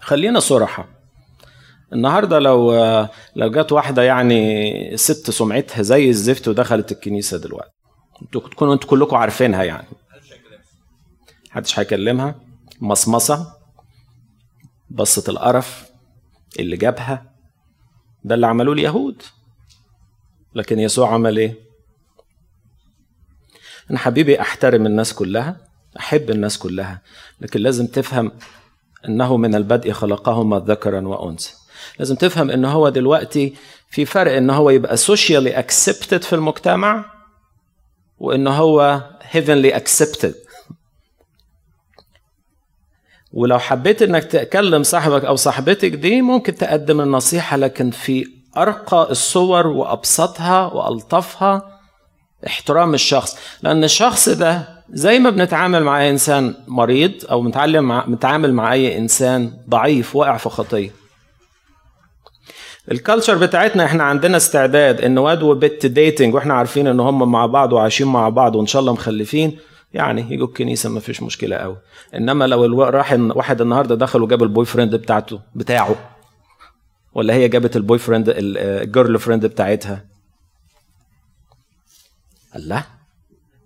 [0.00, 0.88] خلينا صراحة.
[1.92, 2.72] النهارده لو
[3.36, 7.72] لو جت واحدة يعني ست سمعتها زي الزفت ودخلت الكنيسة دلوقتي.
[8.22, 9.88] أنتوا تكونوا أنتوا كلكم عارفينها يعني.
[11.50, 12.34] محدش هيكلمها.
[12.80, 13.56] مصمصة.
[14.90, 15.90] بصة القرف
[16.58, 17.32] اللي جابها.
[18.24, 19.22] ده اللي عملوه اليهود.
[20.54, 21.54] لكن يسوع عمل إيه؟
[23.90, 25.56] أنا حبيبي أحترم الناس كلها
[25.98, 27.02] أحب الناس كلها
[27.40, 28.32] لكن لازم تفهم
[29.08, 31.52] إنه من البدء خلقهما ذكرا وأنثى.
[31.98, 33.54] لازم تفهم ان هو دلوقتي
[33.90, 37.04] في فرق ان هو يبقى socially accepted في المجتمع
[38.18, 40.34] وان هو heavenly accepted.
[43.32, 49.66] ولو حبيت إنك تكلم صاحبك أو صاحبتك دي ممكن تقدم النصيحة لكن في أرقى الصور
[49.66, 51.78] وأبسطها وألطفها
[52.46, 58.54] احترام الشخص لأن الشخص ده زي ما بنتعامل مع إنسان مريض أو بنتعلم مع بنتعامل
[58.54, 60.90] مع أي إنسان ضعيف واقع في خطية
[62.90, 67.46] ال culture بتاعتنا إحنا عندنا استعداد إن واد وبت dating وإحنا عارفين إن هم مع
[67.46, 69.58] بعض وعايشين مع بعض وإن شاء الله مخلفين
[69.94, 71.76] يعني يجوا الكنيسة ما فيش مشكلة قوي
[72.14, 72.82] إنما لو.
[72.82, 75.96] راح واحد النهارده دخل وجاب ال boyfriend بتاعته بتاعه
[77.14, 80.04] ولا هي جابت ال boyfriend ال girlfriend بتاعتها؟
[82.56, 82.84] الله.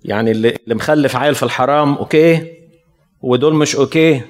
[0.05, 2.55] يعني اللي مخلف عيل في الحرام okay.
[3.21, 4.23] ودول مش okay.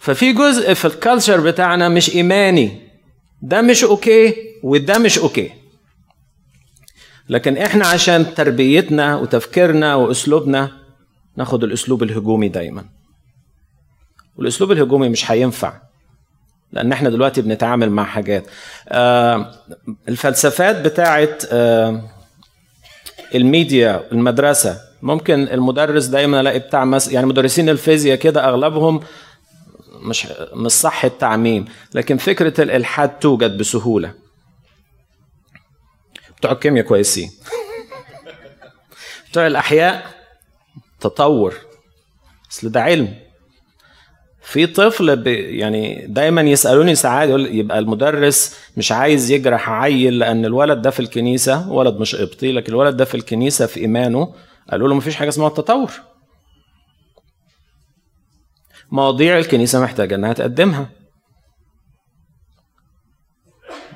[0.00, 2.88] ففي جزء في ال culture بتاعنا مش إيماني.
[3.42, 5.52] ده مش okay وده مش okay.
[7.28, 10.72] لكن إحنا عشان تربيتنا وتفكيرنا وأسلوبنا
[11.36, 12.84] ناخد الأسلوب الهجومي دايما.
[14.36, 15.80] والأسلوب الهجومي مش هينفع.
[16.74, 18.46] لأن إحنا دلوقتي بنتعامل مع حاجات.
[18.88, 19.54] آه
[20.08, 22.02] الفلسفات بتاعت آه
[23.34, 24.80] الميديا المدرسة.
[25.02, 27.08] ممكن المدرس دايما ألاقي بتاع مس...
[27.08, 29.00] يعني مدرسين الفيزياء كده أغلبهم
[29.92, 31.64] مش مش صح التعميم.
[31.94, 34.14] لكن فكرة الإلحاد توجد بسهولة.
[36.36, 37.30] بتوع الكيمياء كويسين.
[39.30, 40.06] بتوع الأحياء
[41.00, 41.54] تطور.
[42.52, 43.23] أصل ده علم.
[44.44, 45.26] في طفل.
[45.28, 51.00] يعني دايما يسألوني ساعات يقول يبقى المدرس مش عايز يجرح عيل لأن الولد ده في
[51.00, 54.34] الكنيسة ولد مش قبطي لكن الولد ده في الكنيسة في إيمانه
[54.70, 55.90] قالوا له مفيش حاجة اسمها التطور
[58.90, 60.88] مواضيع الكنيسة محتاجة إنها تقدمها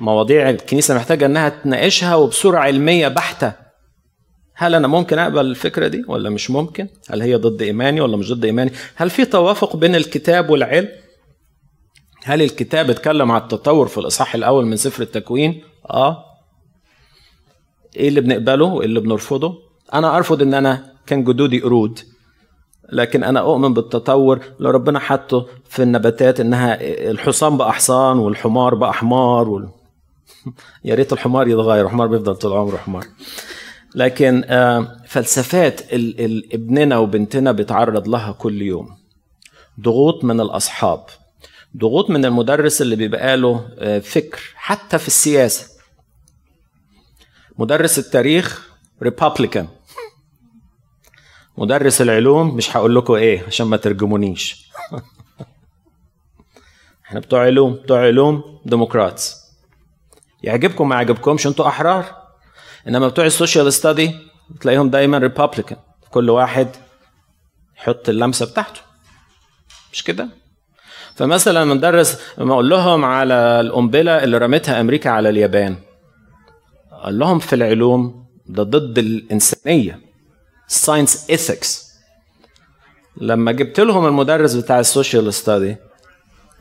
[0.01, 3.53] مواضيع الكنيسة محتاجة إنها تناقشها وبصورة علمية بحتة
[4.61, 8.33] هل أنا ممكن أقبل الفكرة دي ولا مش ممكن؟ هل هي ضد إيماني ولا مش
[8.33, 10.89] ضد إيماني؟ هل في توافق بين الكتاب والعلم؟
[12.23, 16.25] هل الكتاب اتكلم عن التطور في الإصحاح الأول من سفر التكوين؟ آه.
[17.95, 19.55] إيه اللي بنقبله وإيه اللي بنرفضه؟
[19.93, 21.99] أنا أرفض إن أنا كان جدودي قرود
[22.91, 26.77] لكن أنا أؤمن بالتطور اللي ربنا حطه في النباتات إنها
[27.11, 29.69] الحصان بقى حصان والحمار بقى حمار وال...
[30.85, 33.05] يا ريت الحمار يتغير الحمار بيفضل طول عمره حمار.
[33.95, 35.81] لكن آه، فلسفات
[36.53, 38.97] ابننا وبنتنا بيتعرض لها كل يوم.
[39.81, 41.05] ضغوط من الأصحاب.
[41.77, 45.67] ضغوط من المدرس اللي بيبقى له آه، فكر حتى في السياسة.
[47.57, 48.69] مدرس التاريخ
[49.03, 49.67] Republican
[51.57, 54.69] مدرس العلوم مش هقول لكم إيه عشان ما ترجمونيش.
[57.05, 59.35] إحنا بتوع علوم بتوع علوم Democrats
[60.43, 62.18] يعجبكم ما يعجبكمش أنتوا أحرار.
[62.89, 64.11] إنما بتوع ال social study
[64.61, 65.77] تلاقيهم دايما Republican
[66.11, 66.67] كل واحد
[67.77, 68.81] يحط اللمسة بتاعته.
[69.93, 70.27] مش كده؟
[71.15, 75.75] فمثلا مدرس لما أقول لهم على القنبله اللي رمتها أمريكا على اليابان.
[77.03, 79.99] قال لهم في العلوم ده ضد الإنسانية.
[80.67, 81.89] science ethics
[83.21, 85.77] لما جبت لهم المدرس بتاع ال social study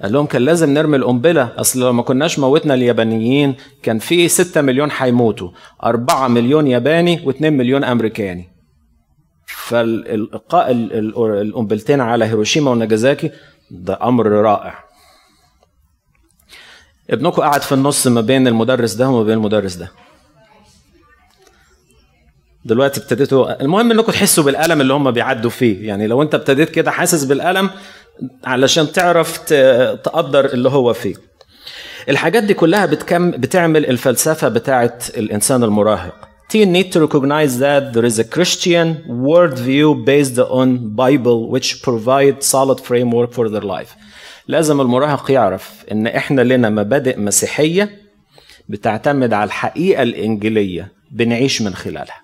[0.02, 1.52] قال لهم كان لازم نرمي القنبلة.
[1.56, 5.50] أصل لو ما كناش موتنا اليابانيين كان في 6 مليون هيموتوا
[5.84, 8.48] 4 مليون ياباني و2 مليون أمريكاني.
[9.72, 10.34] ال-
[11.40, 13.30] القنبلتين على هيروشيما وناجازاكي
[13.70, 14.84] ده أمر رائع.
[17.11, 19.90] ابنكم قاعد في النص ما بين المدرس ده وما بين المدرس ده.
[22.64, 25.88] دلوقتي ابتديتوا المهم إنكم تحسوا بالألم اللي هم بيعدوا فيه.
[25.88, 27.70] يعني لو أنت ابتديت كده حاسس بالألم
[28.44, 29.38] علشان تعرف
[30.04, 31.14] تقدر اللي هو فيه
[32.09, 38.07] الحاجات دي كلها بتكم بتعمل الفلسفة بتاعت الإنسان المراهق Teen need to recognize that there
[38.11, 38.87] is a Christian
[39.26, 40.68] worldview based on
[41.04, 43.90] Bible which provide solid framework for their life.
[44.48, 47.90] لازم المراهق يعرف إن إحنا لنا مبادئ مسيحية
[48.68, 52.20] بتعتمد على الحقيقة الإنجيلية بنعيش من خلالها.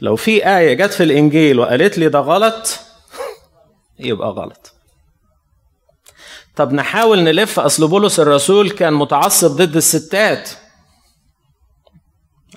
[0.00, 2.80] لو في آية جت في الإنجيل وقالت لي ده غلط
[3.98, 4.72] يبقى غلط.
[6.56, 7.60] طب نحاول نلف.
[7.60, 10.50] أصل بولس الرسول كان متعصب ضد الستات.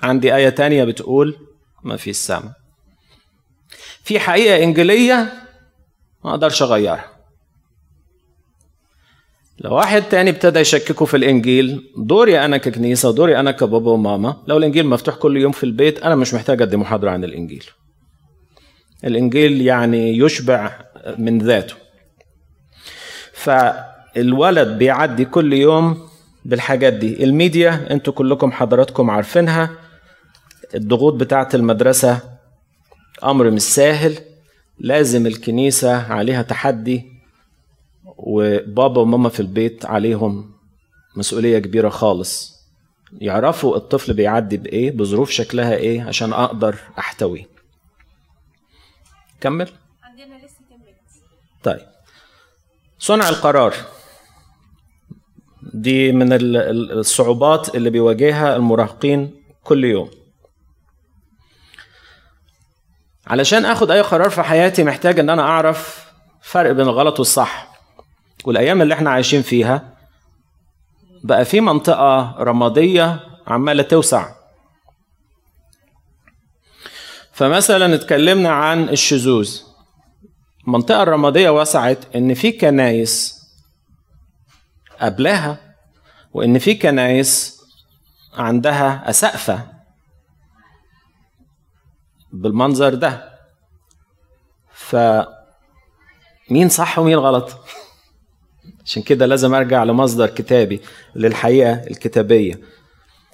[0.02, 1.36] عندي آية تانية بتقول
[1.82, 2.52] ما في السماء.
[4.02, 5.32] في حقيقة إنجيلية
[6.24, 7.10] ما أقدرش أغيرها.
[9.58, 14.56] لو واحد تاني ابتدى يشككه في الإنجيل دوري أنا ككنيسة دوري أنا كبابا وماما لو
[14.56, 17.64] الإنجيل مفتوح كل يوم في البيت أنا مش محتاج ادي محاضرة عن الإنجيل.
[19.04, 20.80] الإنجيل يعني يشبع
[21.18, 21.74] من ذاته.
[23.32, 26.08] فالولد بيعدي كل يوم
[26.44, 27.24] بالحاجات دي.
[27.24, 29.70] الميديا أنتوا كلكم حضراتكم عارفينها.
[30.74, 32.20] الضغوط بتاعة المدرسة
[33.24, 34.18] أمر مش سهل
[34.78, 37.12] لازم الكنيسة عليها تحدي
[38.04, 40.52] وبابا وماما في البيت عليهم
[41.16, 42.60] مسؤولية كبيرة خالص.
[43.12, 47.48] يعرفوا الطفل بيعدي بإيه بظروف شكلها إيه عشان أقدر أحتويه.
[49.40, 49.68] كمل
[50.02, 51.14] عندنا لسه 10 minutes
[51.62, 51.86] طيب.
[52.98, 53.74] صنع القرار.
[55.62, 60.10] دي من ال- ال- الصعوبات اللي بيواجهها المراهقين كل يوم.
[63.26, 66.04] علشان آخد أي قرار في حياتي محتاج إن أنا أعرف
[66.42, 67.70] فرق بين الغلط والصح.
[68.44, 69.96] والأيام اللي إحنا عايشين فيها
[71.24, 74.32] بقى في منطقة رمادية عمالة توسع.
[77.32, 79.69] فمثلا اتكلمنا عن الشذوذ.
[80.70, 83.40] المنطقة الرمادية وسعت إن في كنايس
[85.00, 85.74] قبلها
[86.32, 87.60] وإن في كنايس
[88.34, 89.66] عندها أسقفة
[92.32, 93.38] بالمنظر ده.
[94.72, 94.96] ف
[96.50, 97.56] مين صح ومين غلط؟
[98.84, 100.80] عشان كده لازم أرجع لمصدر كتابي
[101.14, 102.60] للحقيقة الكتابية.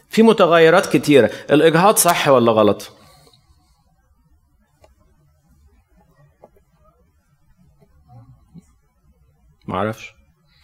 [0.08, 1.30] في متغيرات كتيرة.
[1.50, 2.95] الإجهاض صح ولا غلط؟
[9.66, 10.14] معرفش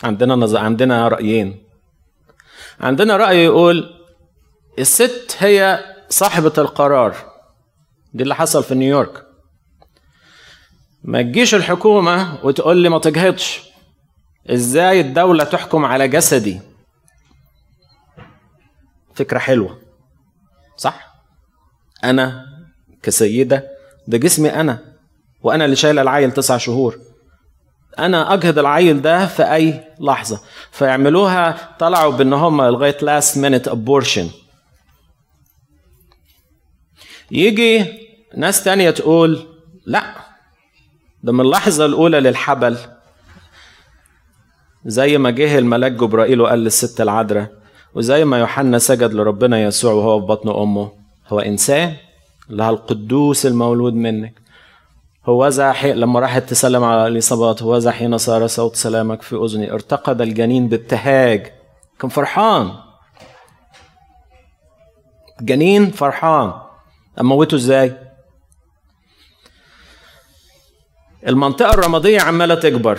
[0.04, 0.56] عندنا نظ...
[0.56, 1.62] عندنا رأيين.
[2.80, 3.94] عندنا رأي يقول
[4.78, 7.16] الست هي صاحبة القرار.
[8.14, 9.26] دي اللي حصل في نيويورك.
[11.04, 13.62] ما تجيش الحكومة وتقول لي ما تجهضش.
[14.50, 16.60] إزاي الدولة تحكم على جسدي؟
[19.14, 19.82] فكرة حلوة.
[20.76, 21.14] صح؟
[22.04, 22.46] أنا
[23.02, 23.68] كسيدة
[24.08, 24.94] ده جسمي أنا
[25.42, 26.98] وأنا اللي شايله العيل تسع شهور.
[27.98, 30.40] أنا اجهض العيل ده في أي لحظة.
[30.70, 34.28] فيعملوها طلعوا بأن هم لغاية last minute abortion
[37.30, 37.84] يجي
[38.36, 39.46] ناس تانية تقول
[39.86, 40.14] لا
[41.22, 42.76] ده من اللحظة الأولى للحبل.
[44.86, 47.52] زي ما جه الملاك جبرائيل وقال للست العذراء
[47.94, 50.92] وزي ما يوحنا سجد لربنا يسوع وهو في بطن أمه
[51.28, 51.96] هو إنسان
[52.50, 54.41] لها القدوس المولود منك.
[55.26, 55.92] هو حي...
[55.92, 59.72] لما راحت تسلم على اليصابات هو حين صار صوت سلامك في أذني.
[59.72, 61.52] ارتقد الجنين بابتهاج.
[61.98, 62.72] كان فرحان.
[65.40, 66.52] جنين فرحان.
[67.20, 67.96] اموته إزاي؟
[71.26, 72.98] المنطقة الرمادية عمالة تكبر.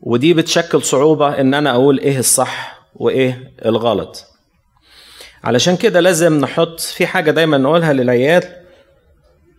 [0.00, 4.24] ودي بتشكل صعوبة إن أنا أقول إيه الصح وإيه الغلط.
[5.44, 8.63] علشان كده لازم نحط في حاجة دايما نقولها للعيال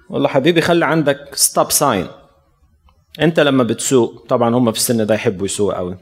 [0.10, 2.08] والله حبيبي خلي عندك stop sign
[3.22, 5.98] انت لما بتسوق طبعا هم في السن ده يحبوا يسوق قوي.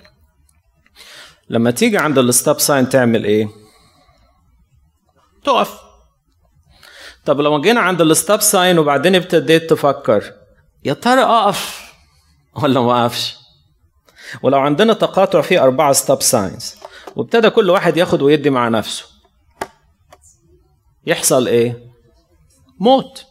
[1.50, 3.50] لما تيجي عند ال stop sign تعمل إيه؟
[5.44, 5.80] تقف.
[7.26, 10.34] طب لو جينا عند ال stop sign وبعدين ابتديت تفكر
[10.86, 11.92] يا ترى أقف
[12.56, 13.36] ولا ما أقفش؟
[14.44, 16.76] ولو عندنا تقاطع فيه أربعة stop signs
[17.16, 19.06] وابتدى كل واحد ياخد ويدي مع نفسه
[21.06, 21.84] يحصل إيه؟
[22.80, 23.26] موت.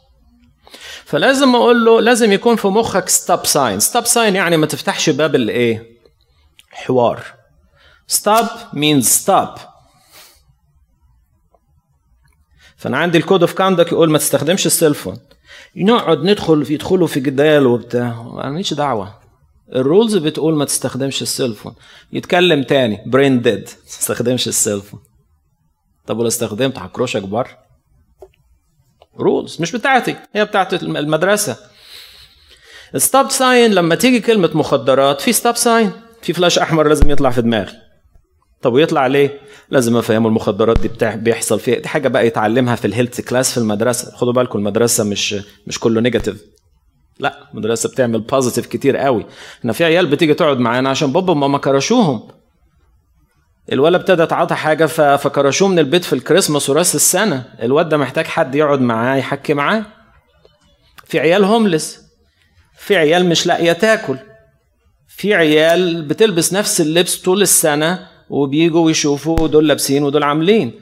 [1.12, 5.34] فلازم أقول له لازم يكون في مخك stop sign stop sign يعني ما تفتحش باب
[5.34, 5.96] الإيه؟
[6.70, 7.22] حوار.
[8.06, 9.60] stop means stop.
[12.76, 15.18] فأنا عندي ال code of conduct يقول ما تستخدمش ال cell phone
[15.76, 18.22] نقعد ندخل في يدخلوا في جدال وبتاع.
[18.22, 19.18] ماليش دعوة.
[19.74, 21.74] ال rules بتقول ما تستخدمش ال cell phone
[22.12, 23.04] يتكلم تاني.
[23.06, 25.00] brain dead ما تستخدمش ال cell phone
[26.06, 27.71] طب ولو استخدمت هكروشك بره
[29.18, 31.56] rules مش بتاعتي هي بتاعت المدرسة.
[32.96, 35.90] stop sign لما تيجي كلمة مخدرات في stop sign
[36.22, 37.72] في فلاش أحمر لازم يطلع في دماغي.
[38.62, 39.40] طب ويطلع ليه؟
[39.70, 43.58] لازم أفهمه المخدرات دي بيحصل فيها دي حاجة بقى يتعلمها في ال health class في
[43.58, 44.16] المدرسة.
[44.16, 45.36] خدوا بالكم المدرسة مش
[45.66, 46.42] مش كله negative
[47.18, 49.26] لا المدرسة بتعمل positive كتير قوي.
[49.60, 52.28] إحنا في عيال بتيجي تقعد معانا عشان بابا وماما كرشوهم.
[53.72, 54.86] الولد ابتدى يتعاطى حاجة
[55.16, 57.44] فكرشوه من البيت في الكريسماس وراس السنة.
[57.62, 59.84] الواد ده محتاج حد يقعد معاه يحكي معاه.
[61.04, 62.02] في عيال هوملس
[62.78, 64.16] في عيال مش لاقية تاكل
[65.08, 70.72] في عيال بتلبس نفس اللبس طول السنة وبيجوا ويشوفوا دول لابسين ودول عاملين.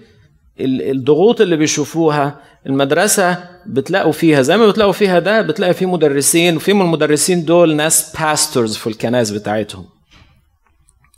[0.61, 6.72] الضغوط اللي بيشوفوها المدرسة بتلاقوا فيها زي ما بتلاقوا فيها ده بتلاقي في مدرسين وفي
[6.72, 9.87] من المدرسين دول ناس باستورز في الكنائس بتاعتهم.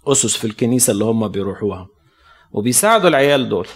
[0.07, 1.89] أسس في الكنيسة اللي هم بيروحوها.
[2.53, 3.69] وبيساعدوا العيال دول.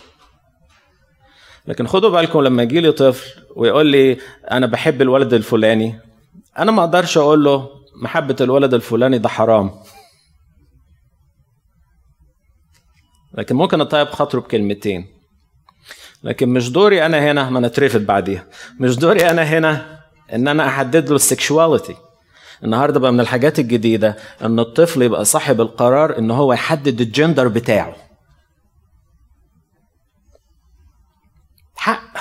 [1.66, 4.18] لكن خدوا بالكم لما يجي لي طفل ويقول لي
[4.50, 6.00] أنا بحب الولد الفلاني
[6.58, 7.68] أنا ما أقدرش أقول له
[8.02, 9.70] محبة الولد الفلاني ده حرام.
[13.34, 15.06] لكن ممكن أطيب خاطره بكلمتين.
[16.22, 18.46] لكن مش دوري أنا هنا ما أنا اترفد بعديها.
[18.80, 20.00] مش دوري أنا هنا
[20.32, 21.96] إن أنا أحدد له ال sexuality
[22.64, 27.96] النهارده بقى من الحاجات الجديدة إن الطفل يبقى صاحب القرار إن هو يحدد الجندر بتاعه.
[31.76, 32.18] حق.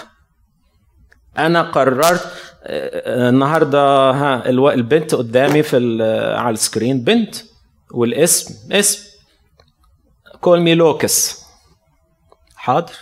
[1.38, 2.32] أنا قررت
[2.66, 5.78] النهارده ها البنت قدامي في
[6.38, 7.36] على ال screen بنت
[7.92, 9.10] والاسم اسم.
[10.42, 11.46] call me لوكاس
[12.56, 12.94] حاضر.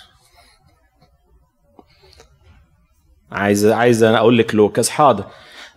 [3.32, 5.26] عايز عايز أنا أقول لك لوكاس حاضر.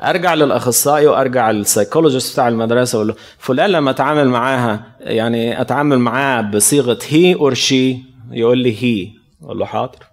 [0.02, 5.98] أرجع للأخصائي وأرجع لل psychologist بتاع المدرسة أقول له فلان لما أتعامل معاها يعني أتعامل
[5.98, 7.98] معاه بصيغة he or she
[8.30, 10.06] يقول لي هي أقول له حاضر.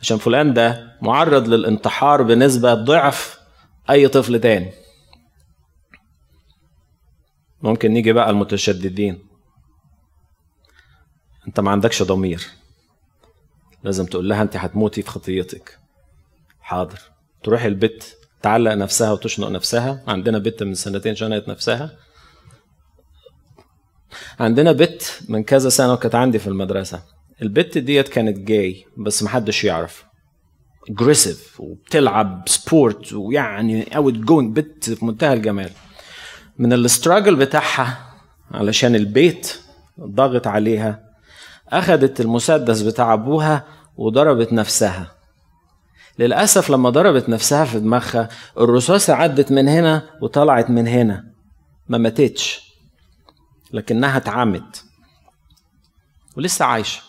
[0.00, 3.40] عشان فلان ده معرض للانتحار بنسبة ضعف
[3.90, 4.72] أي طفل تاني.
[7.62, 9.18] ممكن نيجي بقى المتشددين.
[11.48, 12.46] أنت ما عندكش ضمير.
[13.84, 15.78] لازم تقول لها أنت هتموتي في خطيتك.
[16.68, 16.98] حاضر.
[17.42, 18.04] تروح البيت
[18.42, 20.02] تعلق نفسها وتشنق نفسها.
[20.06, 21.90] عندنا بنت من سنتين شنقت نفسها.
[24.40, 27.02] عندنا بنت من كذا سنة وكانت عندي في المدرسة.
[27.42, 30.04] البت ديت كانت جاي بس محدش يعرف.
[30.90, 35.70] aggressive وبتلعب sport ويعني outgoing بنت في منتهى الجمال.
[36.58, 37.98] من ال struggle بتاعها
[38.50, 39.60] علشان البيت
[40.00, 41.04] ضاغط عليها
[41.68, 43.64] أخدت المسدس بتاع أبوها
[43.96, 45.17] وضربت نفسها.
[46.18, 51.24] للأسف لما ضربت نفسها في دماغها الرصاصة عدت من هنا وطلعت من هنا.
[51.88, 52.72] ما ماتتش.
[53.72, 54.84] لكنها اتعمت.
[56.36, 57.02] ولسه عايشة.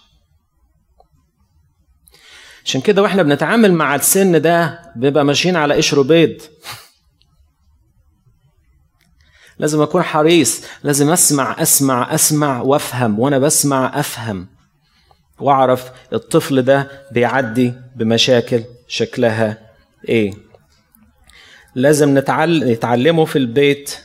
[2.65, 6.41] عشان كده وإحنا بنتعامل مع السن ده بيبقى ماشيين على قشر بيض.
[9.59, 10.63] لازم أكون حريص.
[10.83, 13.19] لازم أسمع أسمع أسمع وأفهم.
[13.19, 14.47] وأنا بسمع أفهم.
[15.39, 19.57] واعرف الطفل ده بيعدي بمشاكل شكلها
[20.09, 20.33] إيه.
[21.75, 23.97] لازم نتعلم نتعلمه في البيت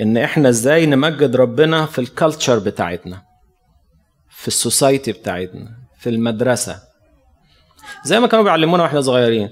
[0.00, 3.22] إن إحنا إزاي نمجد ربنا في ال culture بتاعتنا
[4.30, 6.82] في ال society بتاعتنا في المدرسة.
[8.04, 9.50] زي ما كانوا بيعلمونا وإحنا صغيرين.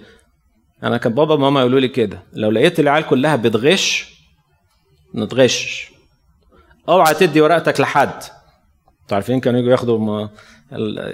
[0.82, 4.14] أنا كان بابا وماما يقولوا لي كده لو لقيت العيال كلها بتغش
[5.14, 5.90] نتغش
[6.88, 8.22] اوعى تدي ورقتك لحد.
[9.08, 10.28] أنتوا عارفين كانوا يجوا ياخدوا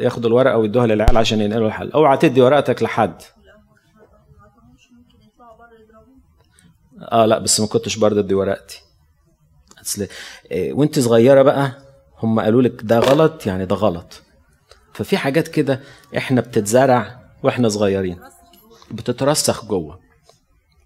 [0.03, 1.90] ياخدوا الورقة ويدوها للعيال عشان ينقلوا الحل.
[1.90, 3.22] اوعى تدي ورقتك لحد.
[7.12, 8.80] آه لا بس ما كنتش برضه أدي ورقتي.
[9.82, 10.07] أصل
[10.51, 11.72] إيه، وأنت صغيرة بقى
[12.18, 14.22] هم قالوا لك ده غلط يعني ده غلط.
[14.92, 15.80] ففي حاجات كده
[16.16, 18.20] إحنا بتتزرع وإحنا صغيرين.
[18.90, 20.01] بتترسخ جوه.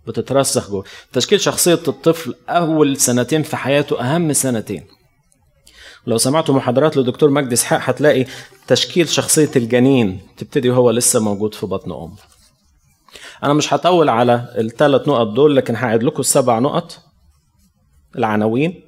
[0.07, 0.85] بتترسخ جوه.
[1.13, 4.98] تشكيل شخصية الطفل أول سنتين في حياته أهم سنتين.
[6.09, 8.25] لو سمعتوا محاضرات لدكتور مجدي إسحاق هتلاقي
[8.67, 12.17] تشكيل شخصية الجنين تبتدي وهو لسه موجود في بطن أمه.
[13.45, 16.99] أنا مش هطول على الثلاث نقط دول لكن هعيد لكم السبع نقط
[18.17, 18.81] العناوين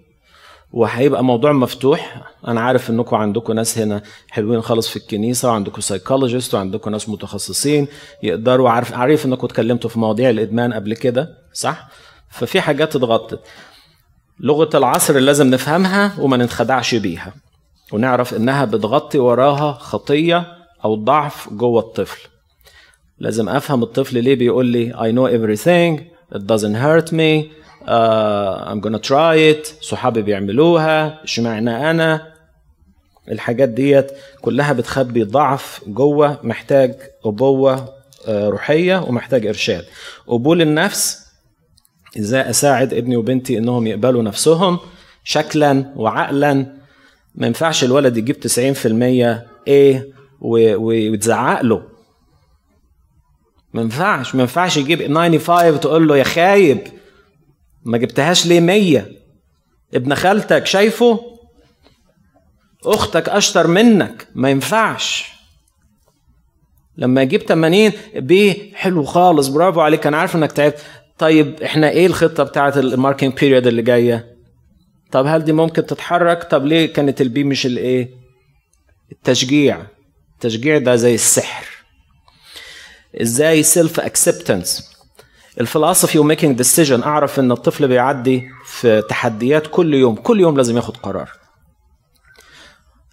[0.73, 2.23] وهيبقى موضوع مفتوح.
[2.49, 7.89] أنا عارف إنكم عندكم ناس هنا حلوين خالص في الكنيسة وعندكم سايكولوجيست وعندكم ناس متخصصين
[8.23, 11.89] يقدروا عارف عارف إنكم اتكلمتوا في مواضيع الإدمان قبل كده صح؟
[12.31, 13.41] ففي حاجات اتغطت.
[14.43, 17.35] لغة العصر لازم نفهمها وما نتخدعش بيها.
[17.93, 20.47] ونعرف إنها بتغطي وراها خطية
[20.85, 22.29] أو ضعف جوه الطفل.
[23.19, 26.11] لازم أفهم الطفل ليه بيقول لي I know everything.
[26.37, 27.51] It doesn't hurt me.
[27.87, 29.83] Uh, I'm gonna try it.
[29.83, 31.25] صحابي بيعملوها.
[31.25, 32.33] اشمعنى أنا?
[33.29, 37.89] الحاجات ديت كلها بتخبي ضعف جوه محتاج أبوة
[38.29, 39.85] آه، روحية ومحتاج إرشاد.
[40.27, 41.30] قبول النفس
[42.19, 44.79] إزاي أساعد ابني وبنتي إنهم يقبلوا نفسهم
[45.25, 46.53] شكلا وعقلا
[47.35, 50.09] ما ينفعش الولد يجيب 90% إيه
[50.41, 51.83] و- و- وتزعق له.
[53.75, 56.81] ما ينفعش ما ينفعش يجيب 95 وتقول له يا خايب
[57.85, 59.07] ما جبتهاش ليه 100
[59.95, 61.21] ابن خالتك شايفه؟
[62.85, 65.31] أختك أشطر منك ما ينفعش.
[66.97, 70.79] لما يجيب 80 B حلو خالص برافو عليك أنا عارف إنك تعبت.
[71.21, 74.37] طيب إحنا إيه الخطة بتاعه ال marking period اللي جاية؟
[75.13, 78.11] طب هل دي ممكن تتحرك؟ طب ليه كانت ال B مش ال A
[79.13, 79.83] التشجيع.
[80.35, 81.67] التشجيع ده زي السحر.
[83.23, 84.91] إزاي self acceptance
[85.61, 90.77] الفلسفي و making decision أعرف إن الطفل بيعدي في تحديات كل يوم كل يوم لازم
[90.77, 91.40] ياخد قرار.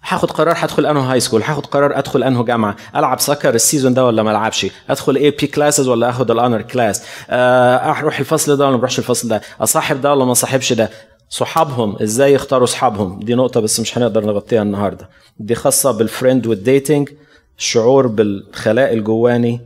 [0.08, 3.94] هاخد قرار هدخل أنه high school هاخد قرار أدخل أنه جامعة ألعب soccer ال season
[3.94, 8.64] ده ولا ما ألعبش؟ أدخل AP classes ولا أخد ال honor class أروح الفصل ده
[8.64, 10.90] ولا ما أروحش الفصل ده؟ أصاحب ده ولا ما أصاحبش ده؟
[11.28, 15.08] صحابهم إزاي يختاروا صحابهم؟ دي نقطة بس مش هنقدر نغطيها النهارده.
[15.38, 17.08] دي خاصة بال friend وال dating
[17.58, 19.60] الشعور بالخلاء الجواني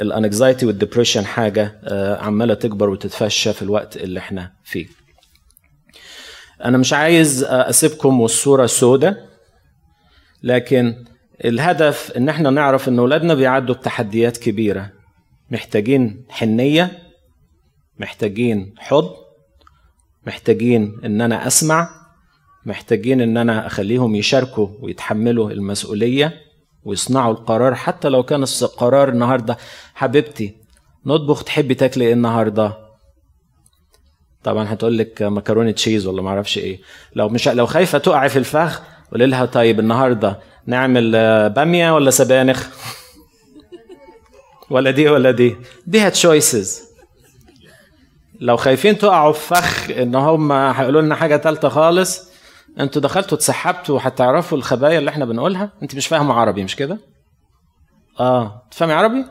[0.00, 4.86] ال anxiety وال depression حاجة آه، عمالة تكبر وتتفشى في الوقت اللي إحنا فيه.
[6.64, 9.27] أنا مش عايز آه، أسيبكم والصورة سودة.
[10.42, 11.04] لكن
[11.44, 14.90] الهدف إن إحنا نعرف إن اولادنا بيعدوا بتحديات كبيرة.
[15.50, 16.98] محتاجين حنية
[18.00, 19.10] محتاجين حضن
[20.26, 21.90] محتاجين إن أنا أسمع
[22.66, 26.40] محتاجين إن أنا أخليهم يشاركوا ويتحملوا المسؤولية
[26.84, 27.74] ويصنعوا القرار.
[27.74, 29.56] حتى لو كان القرار النهارده
[29.94, 30.56] حبيبتي
[31.06, 32.88] نطبخ تحبي تاكلي إيه النهارده؟
[34.44, 36.80] طبعا هتقول لك مكرونة cheese ولا ما أعرفش إيه.
[37.14, 38.82] لو مش لو خايفة تقعي في الفخ
[39.12, 42.66] قولي لها طيب النهارده نعمل آه، بامية ولا سبانخ؟
[44.70, 45.56] ولا دي ولا دي.
[45.86, 46.82] دي choices
[48.40, 52.28] لو خايفين تقعوا في فخ إن هم هيقولوا لنا حاجة ثالثه خالص
[52.80, 56.98] أنتوا دخلتوا اتسحبتوا وهتعرفوا الخبايا اللي إحنا بنقولها؟ انت مش فاهمة عربي مش كده؟
[58.20, 58.62] آه.
[58.70, 59.24] تفهمي عربي؟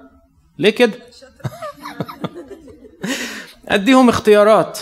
[0.58, 0.94] ليه كده؟
[3.68, 4.80] أديهم اختيارات.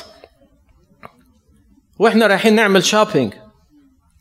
[2.00, 3.34] وإحنا رايحين نعمل shopping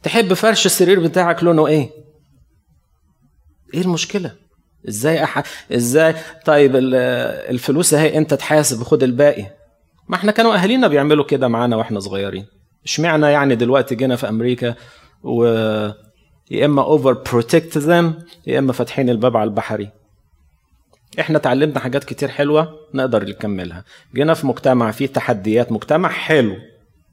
[0.04, 1.90] تحب فرش السرير بتاعك لونه إيه؟
[3.74, 4.32] إيه المشكلة؟
[4.88, 5.42] إزاي أح...
[5.72, 6.94] إزاي؟ طيب ال-
[7.50, 9.46] الفلوس أهي انت تحاسب؟ وخد الباقي.
[10.08, 12.46] ما إحنا كانوا أهالينا بيعملوا كده معانا وإحنا صغيرين.
[12.84, 14.74] اشمعنى يعني دلوقتي جينا في أمريكا
[15.22, 15.44] و
[16.50, 18.14] يا إما overprotect them
[18.46, 19.90] يا إما فاتحين الباب على البحري.
[21.20, 23.84] إحنا اتعلمنا حاجات كتير حلوة نقدر نكملها.
[24.14, 26.56] جينا في مجتمع فيه تحديات مجتمع حلو.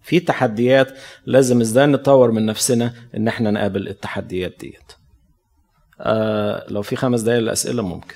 [0.04, 0.88] في تحديات
[1.26, 4.92] لازم إزاي نطور من نفسنا ان إحنا نقابل التحديات ديت.
[6.02, 8.16] آه لو في خمس دقايق للأسئلة ممكن.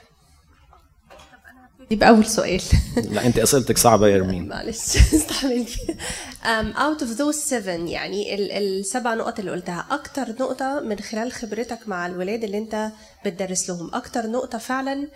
[1.92, 2.62] يبقى أول سؤال.
[3.12, 4.48] لا أنت أسئلتك صعبة يا أرمين.
[4.50, 5.66] معلش استحمل.
[6.44, 11.32] Um, out of those seven يعني ال- السبع نقط اللي قلتها أكتر نقطة من خلال
[11.32, 12.90] خبرتك مع الولاد اللي أنت
[13.26, 15.08] بتدرس لهم أكتر نقطة فعلا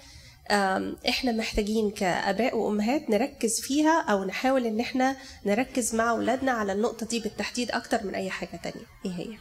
[1.10, 7.06] إحنا محتاجين كآباء وأمهات نركز فيها أو نحاول إن إحنا نركز مع أولادنا على النقطة
[7.06, 9.38] دي بالتحديد أكتر من أي حاجة تانية إيه هي؟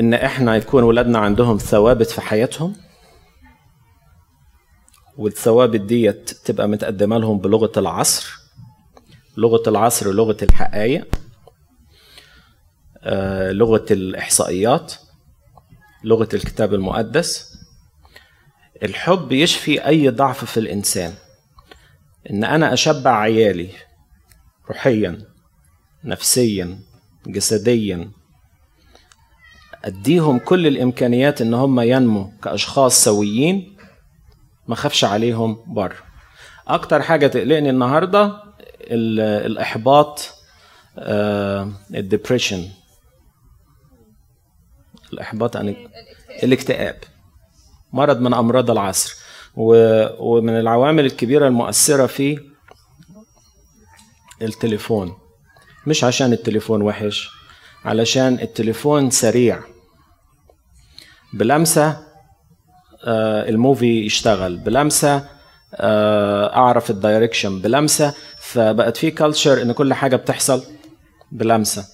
[0.00, 2.76] إن إحنا يكون ولادنا عندهم ثوابت في حياتهم
[5.18, 8.38] والثوابت ديت تبقى متقدمة لهم بلغة العصر
[9.36, 11.14] لغة العصر لغه الحقائق
[13.04, 14.94] آه، لغة الإحصائيات
[16.04, 17.51] لغة الكتاب المقدس
[18.82, 21.14] الحب يشفي أي ضعف في الإنسان.
[22.30, 23.68] إن أنا أشبع عيالي
[24.68, 25.18] روحيا
[26.04, 26.78] نفسيا
[27.26, 28.10] جسديا
[29.84, 33.76] أديهم كل الإمكانيات إن هم ينموا كأشخاص سويين
[34.68, 35.96] ما خافش عليهم بره.
[36.68, 38.24] أكتر حاجة تقلقني النهاردة
[38.80, 40.34] ال- الإحباط
[41.94, 42.68] ال depression
[45.12, 45.88] الإحباط يعني
[46.42, 46.96] الاكتئاب.
[47.92, 49.14] مرض من أمراض العصر.
[49.56, 52.38] ومن العوامل الكبيرة المؤثرة فيه
[54.42, 55.18] التليفون.
[55.86, 57.30] مش عشان التليفون وحش
[57.84, 59.60] علشان التليفون سريع.
[61.32, 62.12] بلمسة
[63.04, 64.56] آه، ال movie يشتغل.
[64.56, 65.28] بلمسة
[65.74, 67.60] آه، أعرف ال direction.
[67.60, 70.64] بلمسة فبقت في culture إن كل حاجة بتحصل
[71.32, 71.84] بلمسة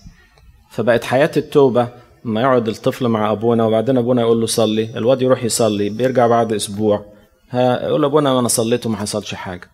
[0.70, 1.88] فبقت حياة التوبة
[2.24, 4.98] ما يقعد الطفل مع أبونا وبعدين أبونا يقول له صلي.
[4.98, 7.12] الواد يروح يصلي بيرجع بعد أسبوع.
[7.50, 9.70] ها يقول له أبونا أنا صليت وما حصلش حاجة.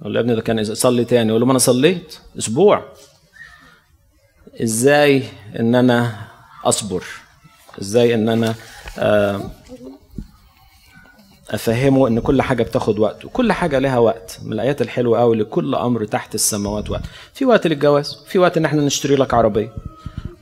[0.00, 1.28] يقول له ابني ده كان صلي تاني.
[1.28, 2.84] يقول له ما أنا صليت أسبوع.
[4.62, 5.22] إزاي
[5.60, 6.16] إن أنا
[6.64, 7.04] أصبر؟
[7.80, 8.54] إزاي إن أنا
[8.98, 9.40] آه،
[11.50, 14.38] أفهمه إن كل حاجة بتاخد وقت وكل حاجة لها وقت.
[14.42, 17.02] من الآيات الحلوة قوي لكل أمر تحت السماوات وقت.
[17.34, 19.72] في وقت للجواز في وقت إن إحنا نشتري لك عربية.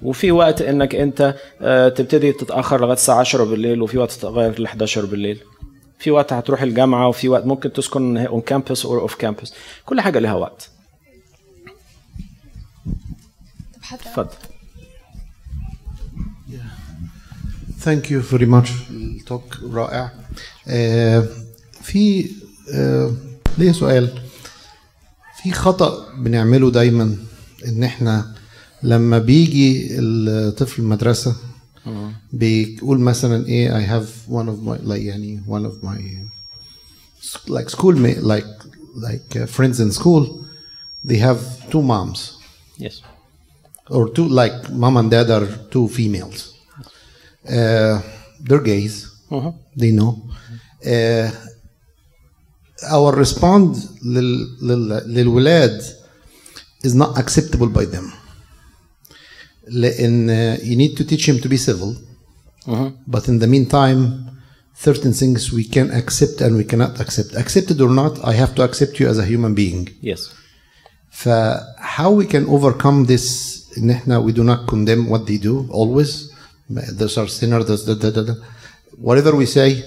[0.03, 4.64] وفي وقت إنك أنت آه، تبتدي تتأخر لغاية الساعة 10 بالليل وفي وقت تغير ل
[4.66, 5.40] 11 بالليل.
[5.98, 9.52] في وقت هتروح الجامعة وفي وقت ممكن تسكن on campus or off campus
[9.86, 10.70] كل حاجة لها وقت.
[13.92, 14.28] اتفضل.
[17.80, 20.11] thank you very much ال talk رائع.
[20.68, 21.26] آه
[21.82, 22.30] في
[22.74, 23.12] آه
[23.59, 24.09] ليه سؤال.
[25.42, 27.16] في خطأ بنعمله دايما
[27.66, 28.34] إن إحنا
[28.83, 31.35] لما بيجي الطفل المدرسة
[32.33, 35.99] بيقول مثلا ايه I have one of my like يعني one of my
[37.47, 38.47] like school mate like
[39.07, 40.45] like uh, friends in school
[41.05, 41.39] they have
[41.71, 42.19] two moms
[42.79, 43.01] يس
[43.89, 46.39] or two like mom and dad are two females.
[47.57, 48.01] Uh,
[48.47, 48.95] they're gays.
[49.81, 50.11] They know.
[50.93, 51.29] Uh,
[52.95, 55.81] our response لل, لل, للولاد
[56.85, 58.11] is not acceptable by them.
[59.71, 61.95] لأن uh, you need to teach him to be civil.
[63.07, 64.01] But in the meantime,
[64.73, 67.33] certain things we can accept and we cannot accept.
[67.35, 69.89] Accepted or not, I have to accept you as a human being.
[70.03, 70.29] يس
[71.11, 71.29] ف
[71.79, 73.25] how we can overcome this
[73.77, 76.31] ان احنا we do not condemn what they do always
[76.99, 78.33] those are sinners those da, da, da, da.
[79.01, 79.83] whatever we say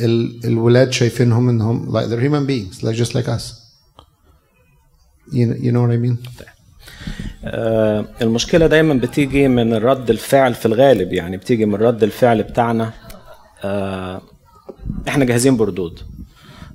[0.00, 3.52] ال, الولاد شايفينهم انهم like they're human beings like just like us
[5.32, 6.18] you know, you know what I mean
[7.45, 12.91] آه، المشكلة دايما بتيجي من الرد الفعل في الغالب يعني بتيجي من رد الفعل بتاعنا
[13.63, 14.21] آه،
[15.07, 15.99] إحنا جاهزين بردود.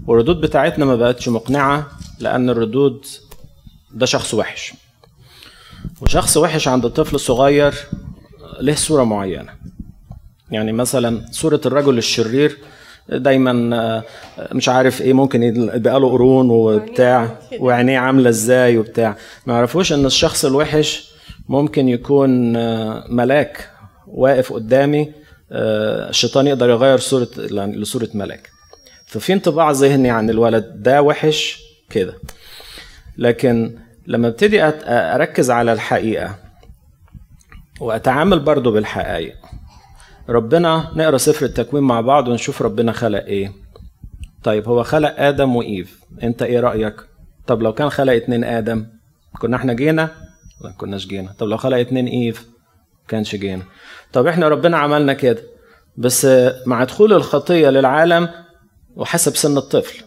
[0.07, 1.87] والردود بتاعتنا ما بقتش مقنعة
[2.21, 3.07] لأن الردود
[3.95, 4.75] ده شخص وحش.
[6.01, 7.75] وشخص وحش عند الطفل الصغير
[8.61, 9.53] له صورة معينة.
[10.51, 12.59] يعني مثلا صورة الرجل الشرير
[13.09, 14.03] دايما آه،
[14.53, 19.17] مش عارف إيه ممكن يبقى له قرون وبتاع وعينيه عاملة إزاي وبتاع.
[19.47, 21.11] ما يعرفوش إن الشخص الوحش
[21.49, 23.71] ممكن يكون آه، ملاك
[24.07, 25.13] واقف قدامي
[25.53, 28.51] آه، الشيطان يقدر يغير صورة يعني لصورة ملاك.
[29.07, 32.15] ففي انطباع ذهني عن الولد ده وحش كده.
[33.19, 36.35] لكن لما ابتدي أركز على الحقيقة
[37.81, 39.37] وأتعامل برضو بالحقائق
[40.29, 43.53] ربنا نقرأ سفر التكوين مع بعض ونشوف ربنا خلق إيه.
[44.45, 46.01] طيب هو خلق آدم وإيف.
[46.23, 46.95] أنت إيه رأيك؟
[47.47, 48.87] طب لو كان خلق اتنين آدم
[49.41, 50.11] كنا إحنا جينا؟
[50.65, 51.33] لا كناش جينا.
[51.39, 52.47] طب لو خلق اتنين إيف
[53.09, 53.63] كانش جينا.
[54.13, 55.43] طب إحنا ربنا عملنا كده.
[55.97, 56.27] بس
[56.67, 58.29] مع دخول الخطية للعالم
[58.97, 60.05] وحسب سن الطفل.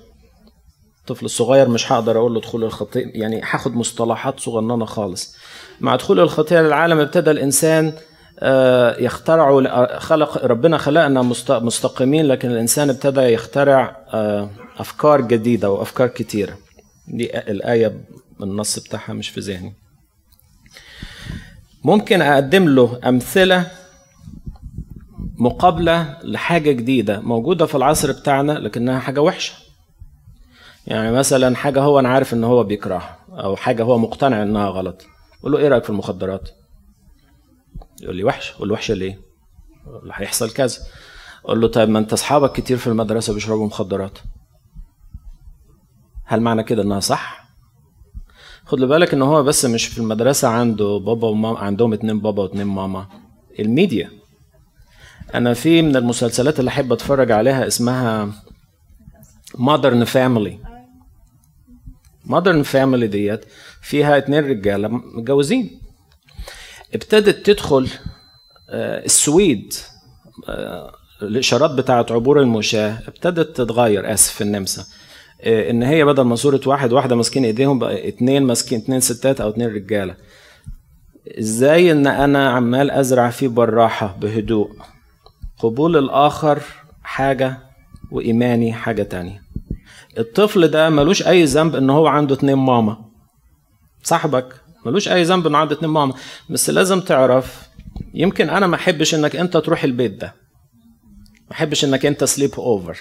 [0.99, 5.36] الطفل الصغير مش هقدر أقول له دخول الخطية يعني هاخد مصطلحات صغننة خالص.
[5.82, 7.93] مع دخول الخطية للعالم ابتدى الإنسان
[9.00, 16.58] يخترعوا خلق ربنا خلقنا مست- مستقيمين لكن الإنسان ابتدى يخترع آه، أفكار جديدة وأفكار كتيرة.
[17.08, 18.02] دي الآية
[18.44, 19.74] النص بتاعها مش في ذهني.
[21.84, 23.72] ممكن أقدم له أمثلة
[25.38, 29.54] مقابلة لحاجة جديدة موجودة في العصر بتاعنا لكنها حاجة وحشة.
[30.88, 35.06] يعني مثلا حاجة هو أنا عارف إن هو بيكرهها أو حاجة هو مقتنع إنها غلط.
[35.40, 36.50] أقول له إيه رأيك في المخدرات؟
[38.02, 39.20] يقول لي وحشه أقول له وحشه ليه؟
[39.88, 40.78] أقول له هيحصل كذا.
[41.45, 44.18] أقول له طيب ما أنت أصحابك كتير في المدرسة بيشربوا مخدرات.
[46.26, 47.50] هل معنى كده إنها صح؟
[48.66, 52.68] خد بالك إن هو بس مش في المدرسة عنده بابا وماما عندهم اتنين بابا واتنين
[52.68, 53.08] ماما.
[53.60, 54.12] الميديا.
[55.36, 58.32] أنا في من المسلسلات اللي أحب أتفرج عليها اسمها
[59.55, 60.60] Modern Family
[62.26, 63.45] Modern Family ديت
[63.82, 65.82] فيها اتنين رجالة متجوزين.
[66.96, 67.90] ابتدت تدخل
[68.70, 69.74] آه، السويد
[70.50, 74.86] آه، الإشارات بتاعت عبور المشاة ابتدت تتغير آسف في النمسا.
[75.42, 79.42] آه، إن هي بدل ما صورة واحد واحدة ماسكين إيديهم بقى اتنين ماسكين اتنين ستات
[79.42, 80.16] أو اتنين رجالة.
[81.40, 84.70] إزاي إن أنا عمال أزرع فيه بالراحه بهدوء؟
[85.60, 86.62] قبول الآخر
[87.04, 87.58] حاجة
[88.12, 89.42] وإيماني حاجة تانية.
[90.18, 92.98] الطفل ده ملوش أي ذنب إن هو عنده اتنين ماما.
[94.04, 94.54] صاحبك
[94.86, 96.13] ملوش أي ذنب إنه عنده اتنين ماما.
[96.49, 97.61] بس لازم تعرف
[98.13, 100.34] يمكن أنا ما أحبش إنك أنت تروح البيت ده.
[101.49, 102.97] ما أحبش إنك أنت sleep over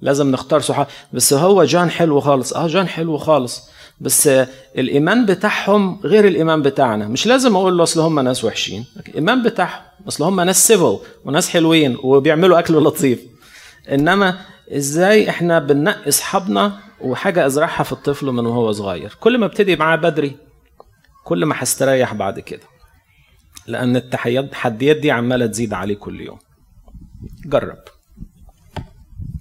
[0.00, 2.52] لازم نختار صحاب بس هو جان حلو خالص.
[2.52, 3.68] آه جان حلو خالص.
[4.00, 4.26] بس
[4.78, 7.08] الإيمان بتاعهم غير الإيمان بتاعنا.
[7.08, 8.84] مش لازم أقول له أصل هم ناس وحشين.
[9.08, 13.20] الإيمان بتاعهم أصل هم ناس civil وناس حلوين وبيعملوا أكل لطيف.
[13.92, 14.38] إنما
[14.76, 19.96] إزاي إحنا بننقي اصحابنا وحاجة أزرعها في الطفل من وهو صغير؟ كل ما ابتدي معاه
[19.96, 20.36] بدري
[21.28, 22.62] كل ما هستريح بعد كده.
[23.66, 26.38] لأن التحديات دي عمالة تزيد عليه كل يوم.
[27.44, 27.78] جرب.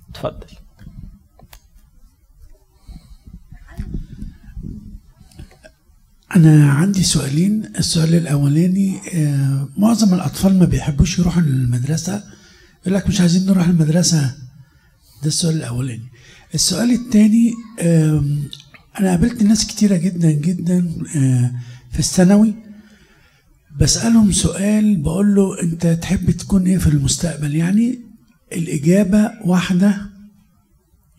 [0.09, 0.47] اتفضل.
[6.35, 7.63] أنا عندي سؤالين.
[7.77, 12.23] السؤال الأولاني آه، معظم الأطفال ما بيحبوش يروحوا للمدرسة؟
[12.81, 14.35] يقول لك مش عايزين نروح المدرسة.
[15.21, 16.07] ده السؤال الأولاني.
[16.53, 17.53] السؤال الثاني
[18.99, 21.51] أنا قابلت ناس كتيرة جدا جدا آه،
[21.91, 22.53] في الثانوي
[23.79, 27.99] بسألهم سؤال بقول له أنت تحب تكون إيه في المستقبل؟ يعني
[28.53, 29.97] الإجابة واحدة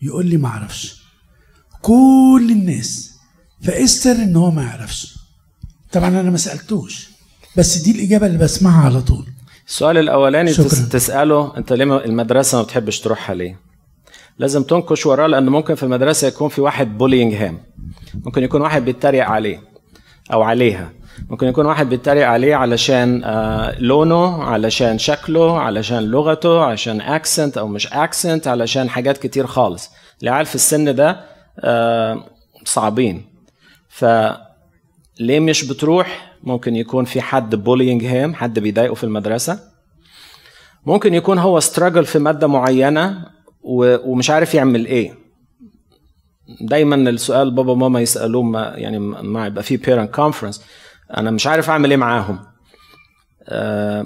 [0.01, 1.01] يقول لي معرفش
[1.81, 3.11] كل الناس
[3.61, 5.15] فإستر إن هو ما يعرفش.
[5.91, 7.09] طبعا أنا ما سألتوش
[7.57, 9.25] بس دي الإجابة اللي بسمعها على طول.
[9.67, 10.67] السؤال الأولاني شكراً.
[10.67, 13.59] تس- تسأله أنت ليه المدرسة ما بتحبش تروحها ليه؟
[14.39, 17.59] لازم تنكش وراه لأن ممكن في المدرسة يكون في واحد bullying him
[18.25, 19.68] ممكن يكون واحد بيتريق عليه.
[20.33, 20.91] أو عليها.
[21.29, 27.67] ممكن يكون واحد بيتريق عليه علشان آه، لونه علشان شكله علشان لغته علشان accent أو
[27.67, 29.89] مش accent علشان حاجات كتير خالص.
[30.23, 31.19] العيال في السن ده
[31.59, 32.23] آه،
[32.65, 33.25] صعبين.
[33.89, 34.05] ف
[35.19, 39.59] ليه مش بتروح؟ ممكن يكون في حد bullying him حد بيضايقه في المدرسة.
[40.85, 43.25] ممكن يكون هو struggle في مادة معينة
[43.61, 45.13] و- ومش عارف يعمل إيه.
[46.61, 50.61] دايما السؤال بابا وماما يسألوه ما يعني ما يبقى في parent conference
[51.17, 52.39] أنا مش عارف أعمل إيه معاهم.
[53.49, 54.05] آه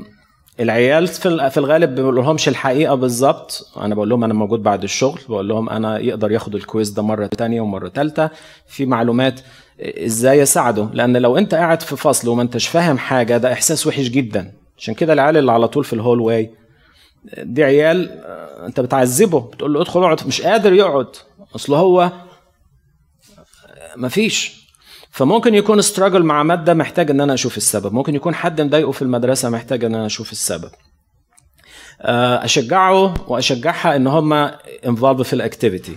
[0.60, 3.72] العيال في في الغالب بيقول لهمش الحقيقة بالظبط.
[3.78, 5.20] أنا بقول لهم أنا موجود بعد الشغل.
[5.30, 8.30] بقول لهم أنا يقدر ياخد ال quiz ده مرة تانية ومرة ثالثه
[8.68, 9.40] في معلومات
[9.82, 14.08] إزاي اساعده لأن لو أنت قاعد في فصل وما أنتش فاهم حاجة ده إحساس وحش
[14.10, 14.54] جدا.
[14.78, 16.52] عشان كده العيال اللي على طول في ال hallway
[17.38, 19.40] دي عيال آه، أنت بتعذبه.
[19.40, 20.28] بتقول له ادخل اقعد.
[20.28, 21.08] مش قادر يقعد.
[21.56, 22.12] أصل هو
[23.98, 24.64] مفيش.
[25.12, 27.94] فممكن يكون struggle مع مادة محتاج إن أنا أشوف السبب.
[27.94, 30.70] ممكن يكون حد مضايقه في المدرسة محتاج إن أنا أشوف السبب.
[32.02, 34.34] آه، أشجعه وأشجعها إن هم
[34.86, 35.96] involved في ال activity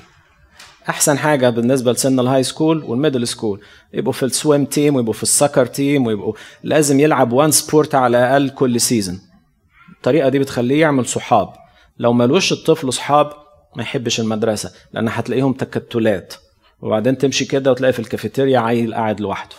[0.89, 3.61] أحسن حاجة بالنسبة لسن ال high school وال middle school
[3.95, 7.95] يبقوا في ال swim team ويبقوا في ال soccer team ويبقوا لازم يلعب one sport
[7.95, 9.21] على الأقل كل season
[9.97, 11.49] الطريقة دي بتخليه يعمل صحاب.
[11.99, 13.31] لو ملوش الطفل صحاب
[13.77, 16.35] ما يحبش المدرسة لأن هتلاقيهم تكتلات.
[16.81, 19.57] وبعدين تمشي كده وتلاقي في الكافيتيريا عيل قاعد لوحده.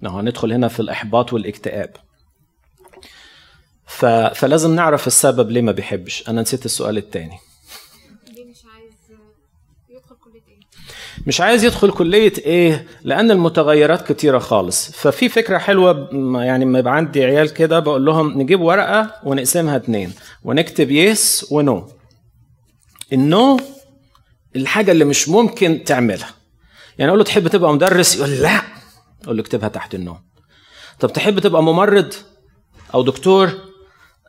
[0.00, 1.96] نعم هندخل هنا في الإحباط والاكتئاب.
[3.86, 4.04] ف...
[4.06, 6.28] فلازم نعرف السبب ليه ما بيحبش.
[6.28, 7.38] أنا نسيت السؤال التاني.
[8.36, 8.92] ليه مش عايز
[9.88, 10.60] يدخل كلية إيه؟
[11.26, 14.90] مش عايز يدخل كلية إيه؟ لأن المتغيرات كتيرة خالص.
[14.92, 16.08] ففي فكرة حلوة
[16.44, 20.12] يعني ما يبقى عندي عيال كده بقول لهم نجيب ورقة ونقسمها اتنين
[20.44, 21.88] ونكتب يس ونو
[23.12, 23.60] النو
[24.56, 26.30] الحاجة اللي مش ممكن تعملها.
[26.98, 28.62] يعني أقول له تحب تبقى مدرس؟ يقول لا.
[29.24, 30.16] أقول له اكتبها تحت النو
[31.00, 32.14] طب تحب تبقى ممرض
[32.94, 33.52] أو دكتور؟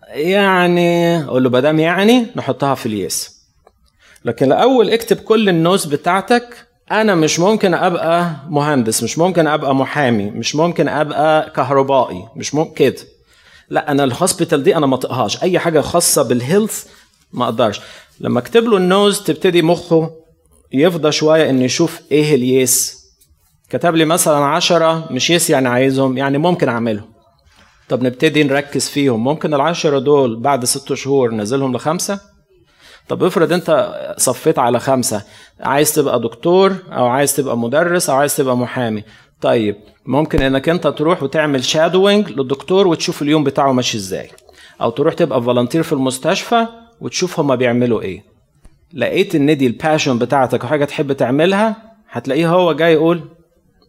[0.10, 1.24] يعني.
[1.24, 3.38] أقول له بدام يعني نحطها في اليس
[4.26, 6.68] لكن الأول اكتب كل ال nos بتاعتك.
[6.92, 12.74] أنا مش ممكن أبقى مهندس مش ممكن أبقى محامي مش ممكن أبقى كهربائي مش ممكن
[12.74, 12.96] كده.
[13.70, 16.86] لا أنا ال hospital دي أنا ما اطيقهاش أي حاجة خاصة بال health
[17.34, 17.82] ما أقدرش.
[18.20, 20.12] لما اكتب له ال nos تبتدي مخه
[20.74, 22.98] يفضى شوية إنه يشوف إيه ال yes
[23.70, 27.18] كتب لي مثلا عشرة مش yes يعني عايزهم يعني ممكن اعملهم
[27.90, 29.24] طب نبتدي نركز فيهم.
[29.24, 32.20] ممكن العشرة دول بعد ست شهور نزلهم لخمسة؟
[33.08, 35.24] طب افرض أنت صفيت على خمسة.
[35.60, 39.04] عايز تبقى دكتور أو عايز تبقى مدرس أو عايز تبقى محامي.
[39.42, 44.30] طيب ممكن إنك أنت تروح وتعمل shadowing للدكتور وتشوف اليوم بتاعه ماشي إزاي.
[44.82, 46.68] أو تروح تبقى volunteer في المستشفى
[47.02, 48.24] وتشوف هما بيعملوا إيه.
[48.94, 53.30] لقيت إن دي ال passion بتاعتك وحاجة تحب تعملها هتلاقيه هو جاي يقول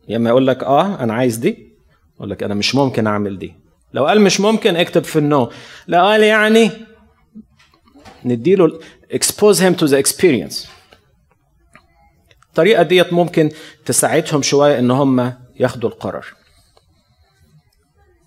[0.08, 1.72] يا اما يقول لك آه أنا عايز دي.
[2.16, 3.54] يقول لك أنا مش ممكن أعمل دي.
[3.92, 5.50] لو قال مش ممكن اكتب في ال no.
[5.86, 6.70] لا قال يعني
[8.24, 8.80] نديله
[9.12, 10.68] expose him to the experience.
[12.48, 13.50] الطريقة ديت ممكن
[13.86, 16.24] تساعدهم شوية إن هم ياخدوا القرار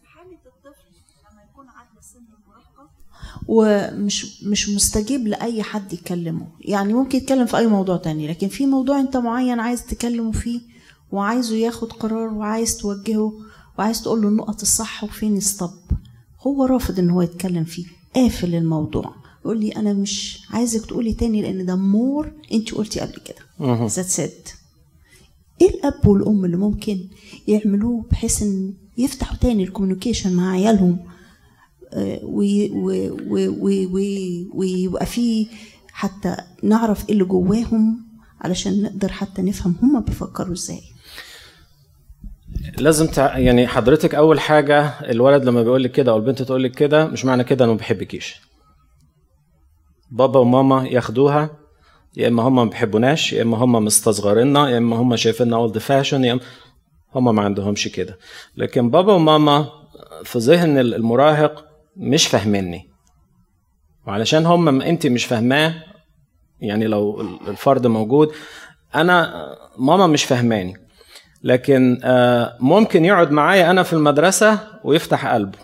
[0.05, 0.87] حالة الطفل
[1.31, 2.89] لما يكون عدى سن المراهقة
[3.55, 6.47] ومش مش مستجيب لأي حد يكلمه.
[6.61, 10.59] يعني ممكن يتكلم في أي موضوع تاني لكن في موضوع أنت معين عايز تكلمه فيه
[11.11, 13.33] وعايزه ياخد قرار وعايز توجهه
[13.79, 15.69] وعايز تقول له النقط الصح وفين يستب
[16.47, 17.85] هو رافض إن هو يتكلم فيه
[18.15, 19.15] قافل الموضوع.
[19.45, 23.67] يقول لي أنا مش عايزك تقولي تاني لأن ده مور أنت قلتي قبل كده.
[23.87, 24.31] ذات سيد
[25.61, 26.99] إيه الأب والأم اللي ممكن
[27.47, 30.99] يعملوه بحيث إن يفتحوا تاني الكوميونيكيشن مع عيالهم
[34.53, 35.47] ويبقى فيه
[35.93, 38.05] حتى نعرف إيه اللي جواهم
[38.41, 40.81] علشان نقدر حتى نفهم هما بيفكروا إزاي.
[42.77, 43.37] لازم تع...
[43.37, 47.25] يعني حضرتك أول حاجة الولد لما بيقول لك كده أو البنت تقول لك كده مش
[47.25, 48.41] معنى كده انه ما بيحبكيش
[50.11, 51.49] بابا وماما ياخدوها
[52.17, 56.23] يا إما هم ما بيحبوناش يا إما هم مستصغريننا يا إما هم شايفيننا اولد فاشن
[56.25, 56.41] يا إما
[57.15, 58.17] هم ما عندهمش كده.
[58.57, 59.69] لكن بابا وماما
[60.23, 61.65] في ذهن المراهق
[62.01, 62.89] مش فاهميني.
[64.07, 65.73] وعلشان هم انت مش فاهماه
[66.59, 68.31] يعني لو الفرد موجود
[68.95, 69.45] أنا
[69.77, 70.77] ماما مش فاهماني.
[71.43, 75.57] لكن آه، ممكن يقعد معايا أنا في المدرسة ويفتح قلبه.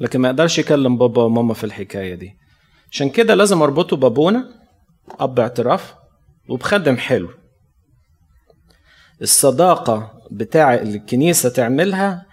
[0.00, 2.36] لكن ما يقدرش يكلم بابا وماما في الحكاية دي.
[2.90, 4.48] عشان كده لازم اربطه بابونا
[5.20, 5.94] اب اعتراف
[6.48, 7.28] وبخدم حلو.
[9.22, 12.26] الصداقة بتاع الكنيسة تعملها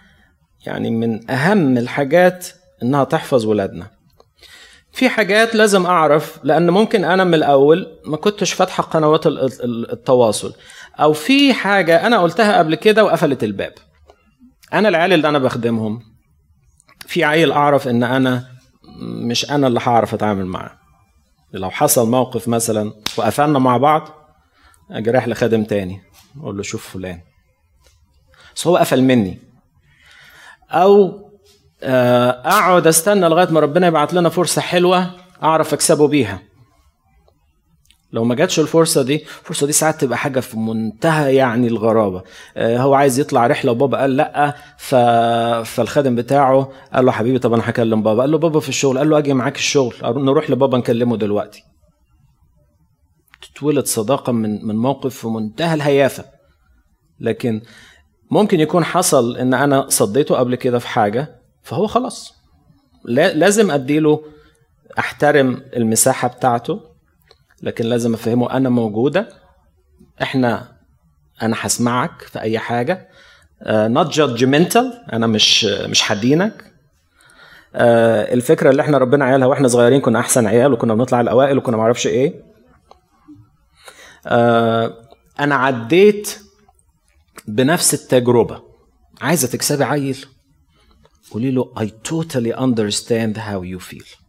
[0.66, 2.46] يعني من أهم الحاجات
[2.82, 3.90] إنها تحفظ ولادنا.
[4.92, 9.92] في حاجات لازم أعرف لأن ممكن أنا من الأول ما كنتش فاتحة قنوات ال- ال-
[9.92, 10.54] التواصل
[11.00, 13.72] أو في حاجة أنا قلتها قبل كده وقفلت الباب.
[14.72, 16.02] أنا العيال اللي أنا بخدمهم
[17.06, 18.48] في عيل أعرف إن أنا
[19.02, 20.78] مش أنا اللي هعرف أتعامل معاه.
[21.52, 24.08] لو حصل موقف مثلا وقفلنا مع بعض
[24.90, 26.00] أجي رايح لخادم تاني
[26.40, 27.20] أقول له شوف فلان.
[28.56, 29.38] بس هو قفل مني.
[30.70, 31.24] أو
[31.82, 35.10] آه، أقعد أستنى لغاية ما ربنا يبعت لنا فرصة حلوة
[35.42, 36.42] أعرف أكسبه بيها.
[38.12, 42.22] لو ما جاتش الفرصة دي الفرصة دي ساعات تبقى حاجة في منتهى يعني الغرابة.
[42.56, 44.54] آه، هو عايز يطلع رحلة وبابا قال لأ.
[45.64, 48.20] فالخادم بتاعه قال له حبيبي طب أنا هكلم بابا.
[48.20, 48.98] قال له بابا في الشغل.
[48.98, 49.94] قال له أجي معاك الشغل.
[50.02, 51.62] نروح لبابا نكلمه دلوقتي.
[53.42, 56.24] تتولد صداقة من من موقف في منتهى الهيافة.
[57.20, 57.62] لكن
[58.34, 62.34] ممكن يكون حصل إن أنا صديته قبل كده في حاجة فهو خلاص.
[63.04, 64.22] لا- لازم أديله
[64.98, 66.80] أحترم المساحة بتاعته
[67.62, 69.28] لكن لازم أفهمه أنا موجودة
[70.22, 70.68] إحنا
[71.42, 73.08] أنا هسمعك في أي حاجة.
[73.66, 76.72] نوت judgmental أنا مش مش هدينك
[77.76, 81.76] آه، الفكرة اللي إحنا ربنا عيالها وإحنا صغيرين كنا أحسن عيال وكنا بنطلع الأوائل وكنا
[81.76, 82.34] معرفش إيه.
[84.26, 84.92] آه،
[85.40, 86.38] أنا عديت
[87.48, 88.62] بنفس التجربة.
[89.20, 90.26] عايزة تكسبي عيل.
[91.30, 94.24] قولي له I totally understand how you feel.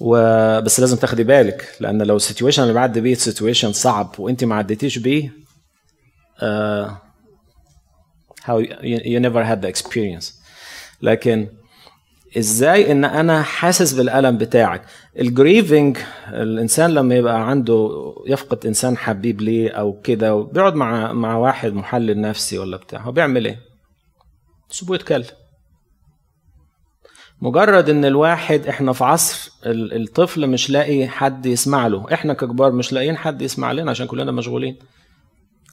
[0.00, 4.54] وبس لازم تاخدي بالك لأن لو ال situation اللي بعدي بيه situation صعب وأنت ما
[4.54, 5.32] عديتيش بيه
[6.38, 6.90] uh,
[8.42, 10.32] how you, you never had the experience.
[11.02, 11.48] لكن
[12.38, 14.82] إزاي إن أنا حاسس بالألم بتاعك؟
[15.18, 17.90] الجريفنج الإنسان لما يبقى عنده
[18.26, 23.12] يفقد إنسان حبيب ليه أو كده وبيقعد مع مع واحد محلل نفسي ولا بتاع هو
[23.12, 23.58] بيعمل إيه؟
[24.70, 25.24] سيبوه يتكلم.
[27.42, 32.72] مجرد إن الواحد إحنا في عصر ال- الطفل مش لاقي حد يسمع له إحنا ككبار
[32.72, 34.76] مش لاقيين حد يسمع لنا عشان كلنا مشغولين.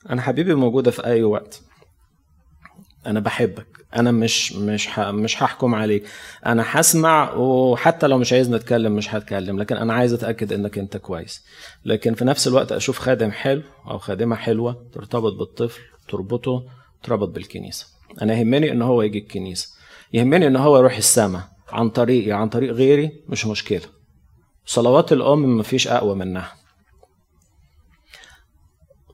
[0.09, 1.61] أنا حبيبي موجودة في أي وقت.
[3.09, 3.67] أنا بحبك.
[3.95, 4.99] أنا مش مش.
[4.99, 6.03] مش هحكم عليك.
[6.45, 10.97] أنا هسمع وحتى لو مش عايزني أتكلم مش هتكلم لكن أنا عايز أتأكد إنك أنت
[10.97, 11.45] كويس.
[11.85, 16.63] لكن في نفس الوقت أشوف خادم حلو أو خادمة حلوة ترتبط بالطفل تربطه
[17.03, 17.87] تربط بالكنيسة.
[18.21, 19.69] أنا يهمني إن هو يجي الكنيسة.
[20.13, 23.81] يهمني إن هو يروح السماء عن طريقي عن طريق غيري مش مشكلة.
[24.65, 26.53] صلوات الأم مفيش أقوى منها.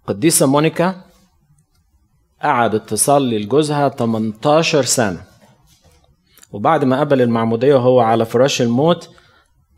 [0.07, 1.04] قديسة مونيكا
[2.45, 5.21] قعدت تصلي لجوزها 18 سنة.
[6.51, 9.09] وبعد ما قبل المعمودية وهو على فراش الموت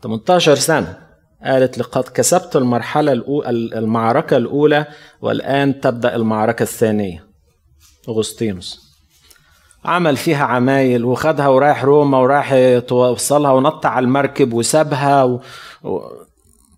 [0.02, 0.98] 18 سنة
[1.44, 4.86] قالت لقد كسبت المرحلة الأولى المعركة الأولى
[5.20, 7.24] والآن تبدأ المعركة الثانية.
[8.08, 8.88] أغسطينوس.
[9.84, 15.40] عمل فيها عمايل وخدها ورايح روما ورايح يوصلها ونط على المركب وسابها و...
[15.84, 16.00] و...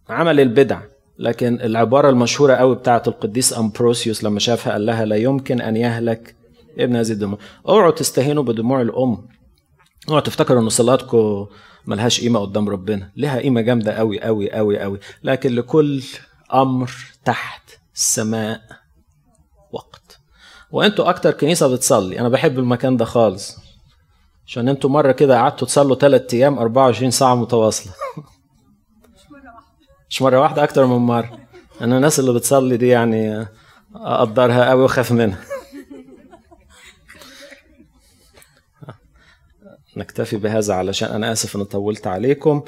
[0.09, 0.80] عمل البدع.
[1.21, 6.37] لكن العبارة المشهورة قوي بتاعت القديس أمبروسيوس لما شافها قال لها لا يمكن أن يهلك
[6.79, 7.39] ابن هذه الدموع.
[7.68, 9.29] أوعوا تستهينوا بدموع الأم.
[10.09, 11.47] أوعوا تفتكروا إن صلاتكم
[11.87, 13.11] ملهاش قيمة قدام ربنا.
[13.16, 14.99] لها قيمة جامدة قوي قوي قوي قوي.
[15.23, 16.03] لكن لكل
[16.55, 16.91] أمر
[17.25, 17.62] تحت
[17.95, 18.61] السماء
[19.73, 20.21] وقت.
[20.71, 22.21] وأنتوا أكتر كنيسة بتصلي.
[22.21, 23.57] أنا بحب المكان ده خالص.
[24.47, 27.93] عشان أنتوا مرة كده قعدتوا تصلوا 3 أيام 24 ساعة متواصلة.
[30.11, 31.39] مش مرة واحدة أكتر من مرة.
[31.81, 33.47] أنا الناس اللي بتصلي دي يعني
[33.95, 35.39] أقدرها قوي وأخاف منها.
[39.97, 42.63] نكتفي بهذا علشان أنا آسف إن طولت عليكم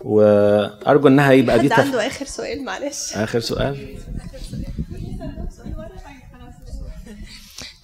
[0.00, 1.86] وأرجو إنها يبقى دي حد تف...
[1.86, 3.12] عنده آخر سؤال؟ معلش.
[3.16, 3.96] آخر سؤال؟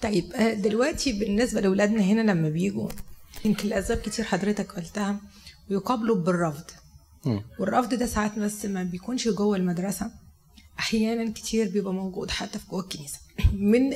[0.01, 2.89] طيب آه، دلوقتي بالنسبة لأولادنا هنا لما بيجوا
[3.45, 5.15] يمكن لأسباب كتير حضرتك قلتها
[5.69, 6.63] بيقابلوا بالرفض.
[7.59, 10.11] والرفض ده ساعات بس ما بيكونش جوه المدرسة
[10.79, 13.19] أحيانا كتير بيبقى موجود حتى في جوه الكنيسة
[13.53, 13.91] من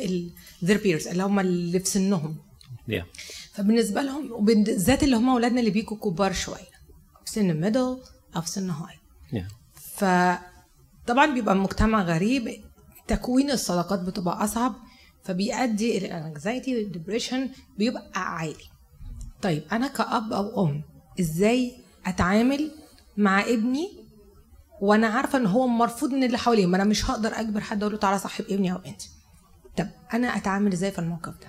[0.65, 2.37] their peers اللي هم اللي في سنهم
[2.89, 3.03] yeah.
[3.53, 6.73] فبالنسبة لهم وبالذات اللي هم أولادنا اللي بيجوا كبار شوية
[7.25, 7.97] في سن ميدل
[8.35, 8.95] أو في سن هاي
[9.33, 9.53] Yeah.
[9.75, 12.63] فطبعا بيبقى مجتمع غريب
[13.07, 14.75] تكوين الصداقات بتبقى أصعب
[15.23, 18.63] فبيؤدي إلى ال anxiety وال depression بيبقى عالي
[19.41, 20.83] طيب أنا كأب أو أم
[21.19, 22.71] إزاي أتعامل
[23.17, 23.89] مع ابني
[24.81, 26.65] وأنا عارفة ان هو مرفوض من اللي حواليه.
[26.65, 29.01] ما أنا مش هقدر اجبر حد أقول له تعالى صاحب ابني أو انت.
[29.77, 31.47] طب أنا اتعامل إزاي في الموقف ده؟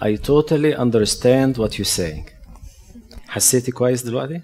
[0.00, 2.30] I totally understand what you're saying.
[3.28, 4.40] حسيتي كويس دلوقتي؟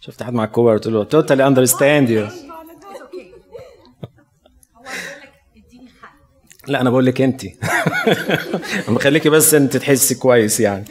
[0.00, 2.48] شفت حد مع الكوبر قلت له totally understand you.
[6.66, 7.42] لا أنا بقول لك انت
[8.88, 10.84] بخليكي بس أنت تحسي كويس يعني.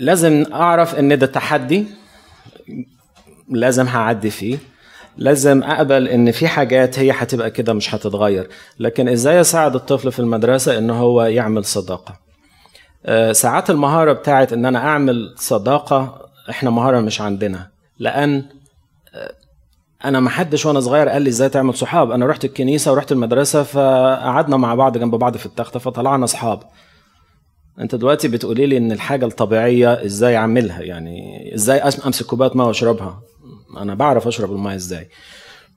[0.00, 1.86] لازم أعرف إن ده تحدي.
[3.48, 4.58] لازم هعدي فيه.
[5.16, 8.48] لازم أقبل إن في حاجات هي هتبقى كده مش هتتغير.
[8.78, 12.14] لكن إزاي أساعد الطفل في المدرسة إن هو يعمل صداقة؟
[13.06, 17.70] آه، ساعات المهارة بتاعت إن أنا أعمل صداقة إحنا مهارة مش عندنا.
[17.98, 18.44] لأن
[19.14, 19.32] آه،
[20.04, 22.10] أنا ما حدش وأنا صغير قال لي إزاي تعمل صحاب.
[22.10, 26.62] أنا رحت الكنيسة ورحت المدرسة فقعدنا مع بعض جنب بعض في التخته فطلعنا اصحاب
[27.80, 33.22] انت دلوقتي بتقولي لي ان الحاجة الطبيعية إزاي اعملها؟ يعني إزاي امسك كوباية مية واشربها؟
[33.76, 35.08] أنا بعرف اشرب المية إزاي.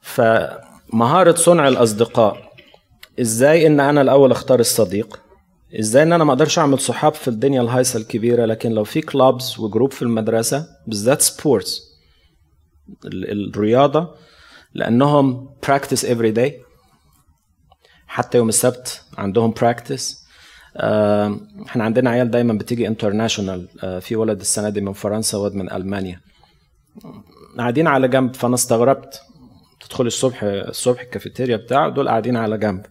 [0.01, 2.51] فمهارة صنع الأصدقاء
[3.21, 5.19] إزاي ان أنا الأول اختار الصديق؟
[5.79, 9.59] إزاي ان أنا ما أقدرش اعمل صحاب في الدنيا الهايصة الكبيرة؟ لكن لو في clubs
[9.59, 11.81] و group في المدرسة بالذات sports
[13.05, 14.15] الرياضة
[14.73, 16.61] لأنهم practice every day
[18.07, 20.22] حتى يوم السبت عندهم practice
[20.77, 23.67] إحنا عندنا عيال دايما بتيجي international
[24.01, 26.19] في ولد السنة دي من فرنسا واد من ألمانيا.
[27.57, 29.21] قاعدين على جنب فأنا استغربت.
[29.87, 32.85] تدخل الصبح الصبح الكافيتيريا بتاعه دول قاعدين على جنب.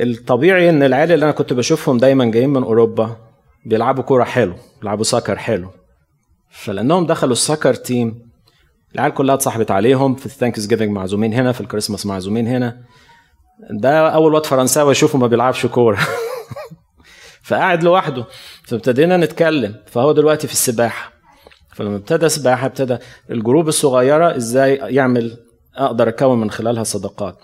[0.00, 3.16] الطبيعي إن العيال اللي أنا كنت بشوفهم دايما جايين من أوروبا
[3.64, 5.68] بيلعبوا كورة حلو بيلعبوا soccer حلو.
[6.50, 8.26] فلأنهم دخلوا ال soccer team
[8.94, 12.82] العيال كلها اتصاحبت عليهم في ال Thanksgiving معزومين هنا في الكريسماس معزومين هنا.
[13.70, 15.98] ده أول واد فرنساوي أشوفه ما بيلعبش كورة.
[17.42, 18.24] فقاعد لوحده.
[18.68, 19.74] فابتدينا نتكلم.
[19.86, 21.12] فهو دلوقتي في السباحة.
[21.74, 22.98] فلما ابتدى سباحة ابتدى
[23.30, 25.38] الجروب الصغيرة إزاي يعمل
[25.76, 27.36] أقدر أكون من خلالها صداقات.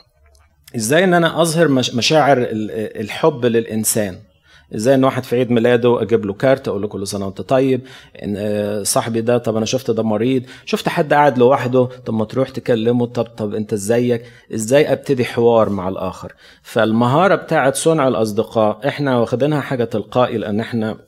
[0.76, 4.18] إزاي إن أنا أظهر مش- مشاعر ال- الحب للإنسان.
[4.74, 7.80] إزاي إن واحد في عيد ميلاده أجيب له كارت أقول له كل سنة وأنت طيب؟
[8.22, 10.42] إن آه، صاحبي ده طب أنا شفت ده مريض.
[10.64, 13.06] شفت حد قاعد لوحده؟ طب ما تروح تكلمه.
[13.06, 14.22] طب طب أنت إزيك؟
[14.54, 20.98] إزاي أبتدي حوار مع الآخر؟ فالمهارة بتاعت صنع الأصدقاء إحنا واخدينها حاجة تلقائي لأن إحنا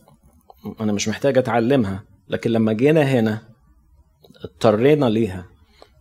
[0.81, 2.03] أنا مش محتاج أتعلمها.
[2.29, 3.39] لكن لما جينا هنا
[4.45, 5.45] اضطرينا ليها.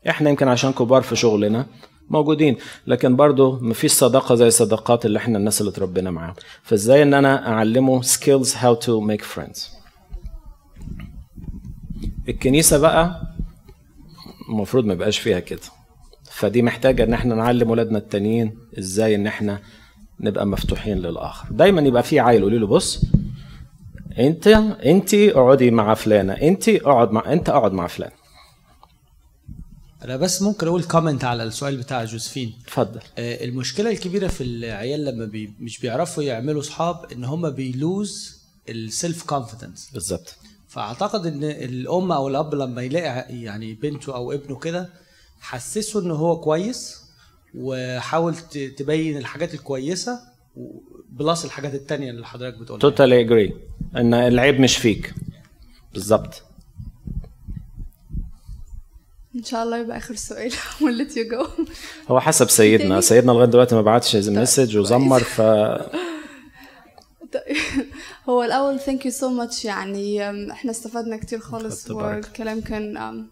[0.10, 1.66] إحنا يمكن عشان كبار في شغلنا
[2.10, 2.58] موجودين.
[2.88, 6.34] لكن برضو مفيش صداقة زي الصداقات اللي إحنا الناس اللي اتربينا معاهم
[6.64, 9.60] فازاي ان أنا اعلمه skills how to make friends
[12.30, 13.22] الكنيسة بقى
[14.50, 15.60] المفروض ما يبقاش فيها كده.
[16.32, 19.60] فدي محتاجة ان إحنا نعلم ولادنا التانيين إزاي ان إحنا
[20.20, 21.48] نبقى مفتوحين للآخر.
[21.52, 23.06] دايما يبقى في عيل قولي له بص
[24.20, 24.48] انت
[24.86, 28.12] انت اقعدي مع فلانة انت اقعد مع انت اقعد مع فلان
[30.04, 32.54] أنا بس ممكن أقول comment على السؤال بتاع جوزفين.
[32.66, 33.00] اتفضل.
[33.18, 38.42] آه، المشكلة الكبيرة في العيال لما بي مش بيعرفوا يعملوا صحاب إن هم بي lose
[38.70, 40.36] ال self confidence بالظبط.
[40.68, 44.90] فأعتقد إن الأم أو الأب لما يلاقي يعني بنته أو ابنه كده
[45.40, 47.02] حسسه إن هو كويس
[47.56, 48.36] وحاول
[48.78, 50.20] تبين الحاجات الكويسة
[51.10, 52.82] plus الحاجات التانية اللي حضرتك بتقولها.
[52.82, 53.54] totally agree
[53.96, 55.14] إن العيب مش فيك.
[55.94, 56.44] بالظبط.
[59.36, 60.52] إن شاء الله يبقى آخر سؤال.
[60.82, 61.48] We'll let you go.
[62.12, 62.88] هو حسب سيدنا.
[62.90, 65.42] تاني؟ سيدنا لغاية دلوقتي ما بعتش message وزمر ف
[68.30, 71.92] هو الأول thank you so much يعني um, إحنا استفدنا كتير خالص.
[71.92, 73.28] والكلام كان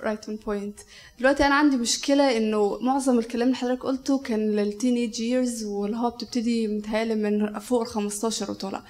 [0.00, 0.82] right on point.
[1.18, 5.96] دلوقتي أنا عندي مشكلة إنه معظم الكلام اللي حضرتك قلته كان لل teenage years واللي
[5.96, 8.82] هو بتبتدي متهيألي من فوق ال 15 وطالع.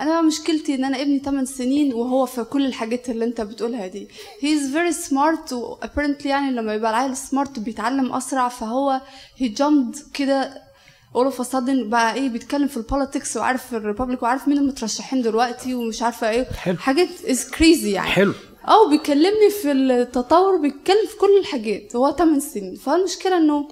[0.00, 4.08] أنا مشكلتي إن أنا ابني 8 سنين وهو في كل الحاجات اللي أنت بتقولها دي.
[4.40, 9.00] He is very smart و apparently يعني لما يبقى العيل smart بيتعلم أسرع فهو
[9.38, 10.62] he jumped كده
[11.14, 15.22] of a sudden بقى إيه بيتكلم في ال politics وعارف ال republic وعارف مين المترشحين
[15.22, 16.44] دلوقتي ومش عارفة إيه.
[16.44, 16.76] حلو.
[16.76, 18.08] حاجات is crazy يعني.
[18.08, 18.34] حلو.
[18.64, 22.74] أو بيكلمني في التطور بيتكلم في كل الحاجات هو 8 سنين.
[22.74, 23.68] فالمشكلة إنه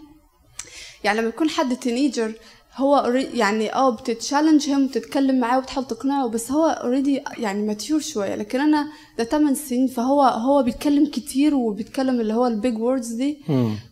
[1.04, 2.32] يعني لما يكون حد teenager
[2.76, 8.00] هو يعني آه بت challenge هم بتتكلم معاه وبتحاول تقنعه بس هو already يعني mature
[8.00, 8.34] شوية.
[8.34, 13.12] لكن أنا ده 8 سنين فهو هو بيتكلم كتير وبيتكلم اللي هو ال big words
[13.12, 13.38] دي.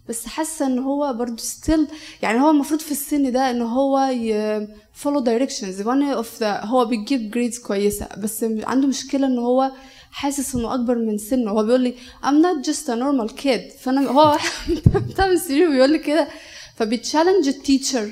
[0.09, 1.87] بس حاسة إن هو برضو still
[2.23, 3.99] يعني هو المفروض في السن ده إن هو
[5.25, 5.85] directions.
[5.85, 8.09] One of the هو بيجيب grades كويسة.
[8.19, 9.71] بس عنده مشكلة إن هو
[10.11, 11.51] حاسس إنه أكبر من سنه.
[11.51, 13.79] هو بيقول لي I'm not just a normal kid.
[13.81, 14.37] فأنا هو
[15.17, 16.29] 8 سنين بيقول لي كده.
[16.77, 18.11] فبي challenge ال teacher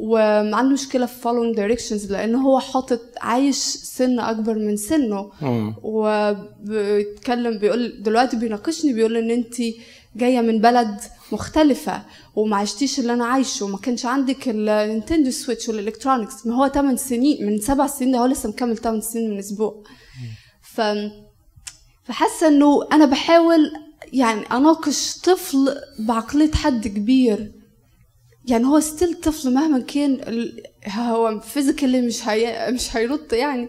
[0.00, 5.30] وعنده مشكلة في following directions لأن هو حاطط عايش سن أكبر من سنه.
[5.82, 9.54] وبيتكلم بيقول دلوقتي بيناقشني بيقول إن أنت
[10.16, 11.00] جاية من بلد
[11.32, 12.02] مختلفة
[12.36, 16.68] وما عشتيش اللي أنا عايشه وما كانش عندك ال Nintendo Switch وال electronics ما هو
[16.68, 19.82] 8 سنين من 7 سنين ده هو لسه مكمل 8 سنين من أسبوع.
[20.62, 20.80] ف
[22.04, 23.72] فحاسة إنه أنا بحاول
[24.12, 27.52] يعني أناقش طفل بعقلية حد كبير.
[28.44, 30.20] يعني هو still طفل مهما كان
[30.88, 32.72] هو physically مش هي...
[32.72, 33.68] مش هينط يعني.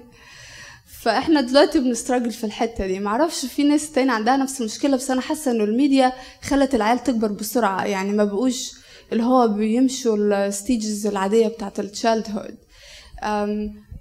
[1.02, 3.00] فإحنا دلوقتي بن struggle في الحتة دي.
[3.00, 7.28] معرفش في ناس تاني عندها نفس المشكلة بس أنا حاسة إنه الميديا خلت العيال تكبر
[7.28, 7.86] بسرعة.
[7.86, 8.72] يعني ما بقوش
[9.12, 12.58] اللي هو بيمشوا ال stages العادية بتاعت ال childhood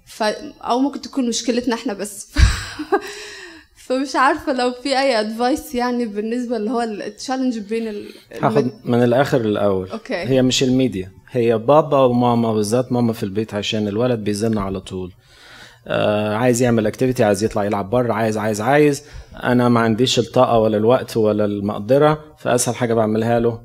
[0.05, 0.23] ف
[0.61, 2.27] أو ممكن تكون مشكلتنا إحنا بس.
[3.91, 8.09] فمش عارفة لو في أي advice يعني بالنسبة اللي هو ال challenge بين ال...
[8.41, 10.13] هاخد من الآخر الأول okay.
[10.15, 11.11] هي مش الميديا.
[11.31, 15.11] هي بابا وماما بالذات ماما في البيت عشان الولد بيزن على طول.
[15.87, 19.03] آه عايز يعمل activity عايز يطلع يلعب بره عايز عايز عايز.
[19.43, 23.61] أنا ما عنديش الطاقة ولا الوقت ولا المقدرة فأسهل حاجة بعملها له.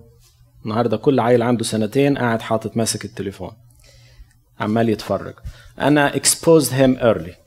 [0.64, 3.50] النهارده كل عيل عنده سنتين قاعد حاطط ماسك التليفون.
[4.60, 5.34] عمال يتفرج.
[5.80, 7.45] أنا exposed him early.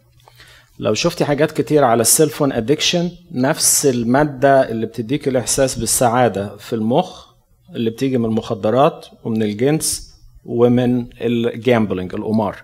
[0.80, 6.74] لو شفتي حاجات كتير على ال cellphone addiction نفس المادة اللي بتديك الإحساس بالسعادة في
[6.74, 7.26] المخ
[7.76, 10.14] اللي بتيجي من المخدرات ومن الجنس
[10.46, 12.56] ومن ال gambling القمار.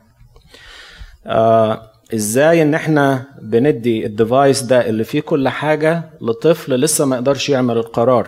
[1.25, 7.15] آه إزاي إن إحنا بندي ال device ده اللي فيه كل حاجة لطفل لسه ما
[7.15, 8.27] يقدرش يعمل القرار؟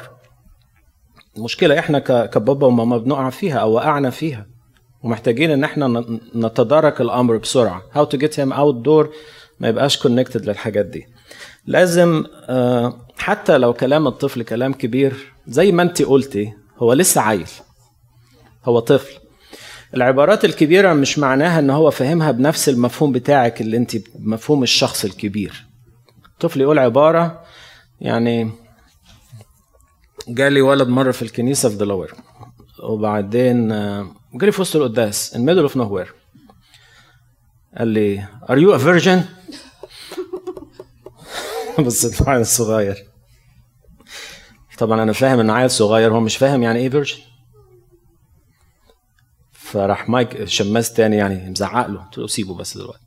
[1.38, 4.46] المشكلة إحنا كبابا وماما بنقع فيها أو وقعنا فيها
[5.04, 6.04] ومحتاجين إن إحنا
[6.36, 7.82] نتدارك الأمر بسرعة.
[7.96, 9.08] How to get him outdoor
[9.60, 11.08] ما يبقاش connected للحاجات دي.
[11.66, 17.48] لازم آه، حتى لو كلام الطفل كلام كبير زي ما انت قلتي هو لسه عيل.
[18.65, 19.19] هو طفل.
[19.95, 25.65] العبارات الكبيرة مش معناها إن هو فاهمها بنفس المفهوم بتاعك اللي انت مفهوم الشخص الكبير.
[26.34, 27.44] الطفل يقول عبارة
[28.02, 28.52] يعني
[30.27, 32.14] جالي ولد مرة في الكنيسة في دلاوير
[32.84, 36.11] وبعدين آه، جالي في وسط القداس in middle of nowhere.
[37.77, 39.36] قال لي are you a virgin?
[42.22, 43.06] له عيل صغير.
[44.78, 47.18] طبعا أنا فاهم إنه عيل صغير هو مش فاهم يعني إيه virgin
[49.52, 51.99] فراح مايك شماس تاني يعني مزعق له.
[51.99, 53.04] قلت له سيبه بس دلوقتي.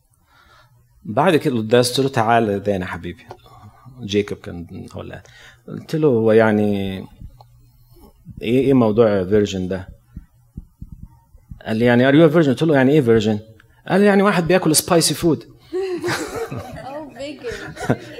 [1.04, 3.26] بعد كده القداس قلت له تعالى تاني يا حبيبي.
[4.02, 5.22] جيكوب كان قال.
[5.68, 6.98] قلت له هو يعني
[8.42, 9.88] إيه إيه موضوع virgin ده؟
[11.66, 13.38] قال لي يعني are you virgin قلت له يعني إيه virgin
[13.88, 15.44] قال لي يعني واحد بياكل spicy food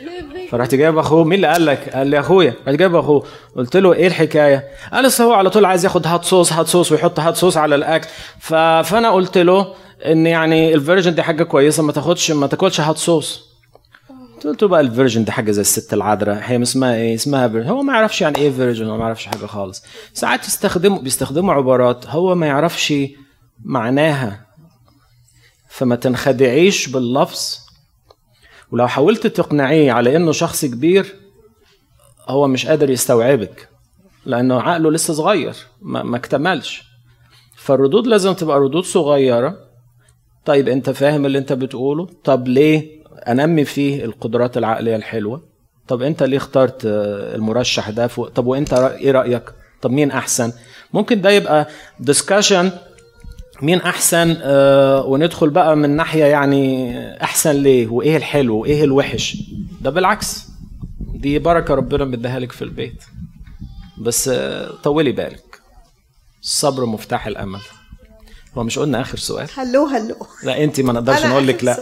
[0.50, 1.24] فرحت جايب أخوه.
[1.24, 2.54] مين اللي قال لك؟ قال لي أخويا.
[2.66, 3.24] رحت جايب أخوه.
[3.56, 6.92] قلت له إيه الحكاية؟ قال لسه هو على طول عايز ياخد hot sauce hot sauce
[6.92, 8.08] ويحط hot sauce على الأكل.
[8.38, 8.54] ف...
[8.54, 9.74] فأنا قلت له
[10.06, 13.50] إن يعني ال virgin دي حاجة كويسة ما تاخدش ما تاكلش hot sauce
[14.44, 16.40] قلت له بقى ال virgin دي حاجة زي الست العذراء.
[16.42, 19.46] هي اسمها إيه؟ اسمها virgin هو ما يعرفش يعني إيه virgin هو ما يعرفش حاجة
[19.46, 19.82] خالص.
[20.14, 22.94] ساعات يستخدموا بيستخدموا عبارات هو ما يعرفش
[23.64, 24.40] معناها.
[25.68, 27.58] فما تنخدعيش باللفظ.
[28.72, 31.14] ولو حاولت تقنعيه على إنه شخص كبير
[32.28, 33.68] هو مش قادر يستوعبك
[34.26, 36.82] لأنه عقله لسه صغير ما, ما اكتملش.
[37.56, 39.56] فالردود لازم تبقى ردود صغيرة.
[40.44, 45.42] طيب أنت فاهم اللي أنت بتقوله؟ طب ليه أنمي فيه القدرات العقلية الحلوة؟
[45.88, 49.42] طب أنت ليه اخترت المرشح ده؟ طب وأنت إيه رأيك؟
[49.82, 50.52] طب مين أحسن؟
[50.92, 51.68] ممكن ده يبقى
[52.00, 52.70] ديسكشن
[53.62, 59.36] مين أحسن آه وندخل بقى من ناحية يعني أحسن ليه؟ وإيه الحلو؟ وإيه الوحش؟
[59.80, 60.46] ده بالعكس.
[61.00, 63.02] دي بركة ربنا مديها لك في البيت.
[63.98, 65.60] بس آه طولي بالك.
[66.42, 67.60] الصبر مفتاح الأمل.
[68.54, 70.16] هو مش قلنا آخر سؤال؟ هلو هلو.
[70.44, 71.78] لا أنت ما نقدرش نقول لك لا.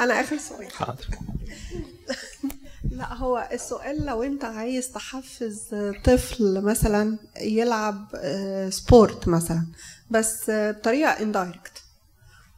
[0.00, 0.70] أنا آخر سؤال.
[0.72, 1.04] حاضر.
[2.98, 5.74] لا هو السؤال لو أنت عايز تحفز
[6.04, 9.66] طفل مثلا يلعب آه، sport مثلا.
[10.10, 11.72] بس بطريقة indirect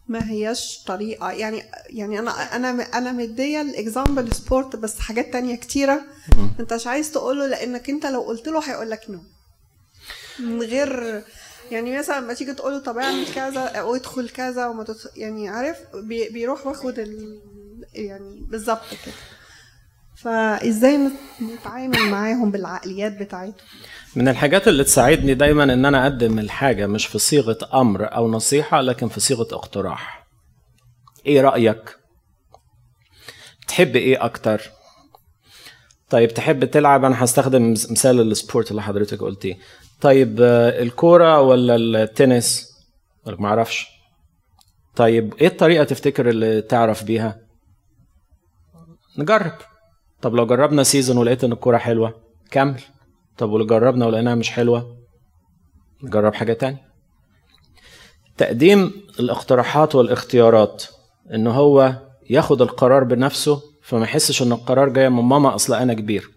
[0.09, 1.31] ما هياش طريقة.
[1.31, 2.69] يعني يعني أنا أنا
[2.99, 6.01] أنا مدية ال example sport بس حاجات تانية كتيرة.
[6.61, 9.21] أنت مش عايز تقوله لأنك أنت لو قلت له هيقول لك no
[10.39, 11.23] من غير
[11.71, 15.49] يعني مثلا لما تيجي تقول له طب اعمل كذا أو ادخل كذا وما تدخل يعني
[15.49, 17.41] عارف؟ بي- بيروح واخد ال
[17.95, 19.15] يعني بالظبط كده.
[20.17, 21.13] فإزاي نت-
[21.43, 23.55] نتعامل معاهم بالعقليات بتاعتهم؟
[24.17, 28.81] من الحاجات اللي تساعدني دايما إن أنا أقدم الحاجة مش في صيغة أمر أو نصيحة
[28.81, 30.27] لكن في صيغة اقتراح.
[31.27, 31.97] إيه رأيك؟
[33.69, 34.63] تحب إيه أكتر؟
[36.11, 39.59] طيب تحب تلعب؟ أنا هستخدم مثال ال sport اللي حضرتك قلتيه.
[40.01, 42.73] طيب آه، الكورة ولا التنس؟
[43.27, 43.87] ما أعرفش.
[44.97, 47.41] طيب إيه الطريقة تفتكر اللي تعرف بيها؟
[49.19, 49.53] نجرب.
[50.23, 52.15] طب لو جربنا season ولقيت إن الكورة حلوة
[52.51, 52.81] كمل.
[53.39, 54.97] طب ولو جربنا ولقيناها مش حلوة؟
[56.03, 56.93] نجرب حاجة تانية.
[58.37, 60.85] تقديم الاقتراحات والاختيارات
[61.35, 61.95] إن هو
[62.31, 66.31] ياخد القرار بنفسه فما يحسش إن القرار جاي من ماما أصل أنا كبير.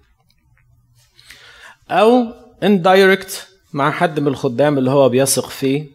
[1.91, 2.23] أو
[2.63, 5.87] indirect مع حد من الخدام اللي هو بيثق فيه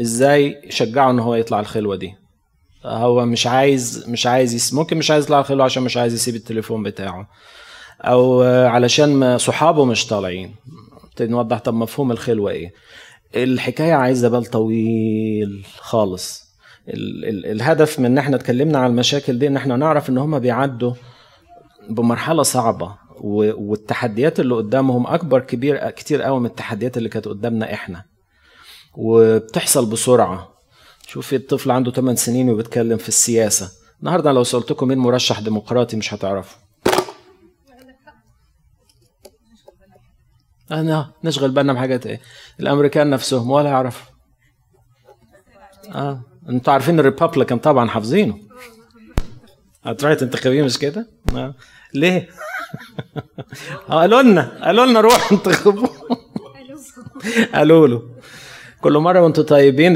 [0.00, 2.14] إزاي يشجعه إن هو يطلع الخلوة دي؟
[2.84, 4.74] هو مش عايز مش عايز يس...
[4.74, 7.28] ممكن مش عايز يطلع الخلوة عشان مش عايز يسيب التليفون بتاعه.
[8.00, 10.54] أو آه، علشان صحابه مش طالعين.
[11.04, 12.72] نبتدي نوضح طب مفهوم الخلوه إيه؟
[13.36, 16.46] الحكاية عايزة بال طويل خالص.
[16.88, 20.38] ال ال الهدف من إن إحنا اتكلمنا على المشاكل دي إن إحنا نعرف إن هم
[20.38, 20.92] بيعدوا
[21.90, 28.04] بمرحلة صعبة والتحديات اللي قدامهم أكبر كبير كتير قوي من التحديات اللي كانت قدامنا إحنا.
[28.94, 30.48] وبتحصل بسرعة.
[31.08, 33.70] شوفي الطفل عنده 8 سنين وبيتكلم في السياسة.
[34.00, 36.58] النهارده لو سألتكم مين مرشح ديمقراطي مش هتعرفوا
[40.72, 42.20] أنا نشغل بالنا بحاجات إيه
[42.60, 44.06] الأمريكان نفسهم ولا يعرفوا
[45.94, 48.38] آه أنتوا عارفين الريبابليكان طبعا حافظينه
[49.84, 51.54] هتروحي تنتخبيه مش كده؟ آه.
[51.94, 52.28] ليه؟
[53.90, 55.90] آه، قالوا لنا قالوا لنا روحوا انتخبوه
[57.54, 58.02] قالوا له
[58.80, 59.84] كل مرة وأنتوا طيبين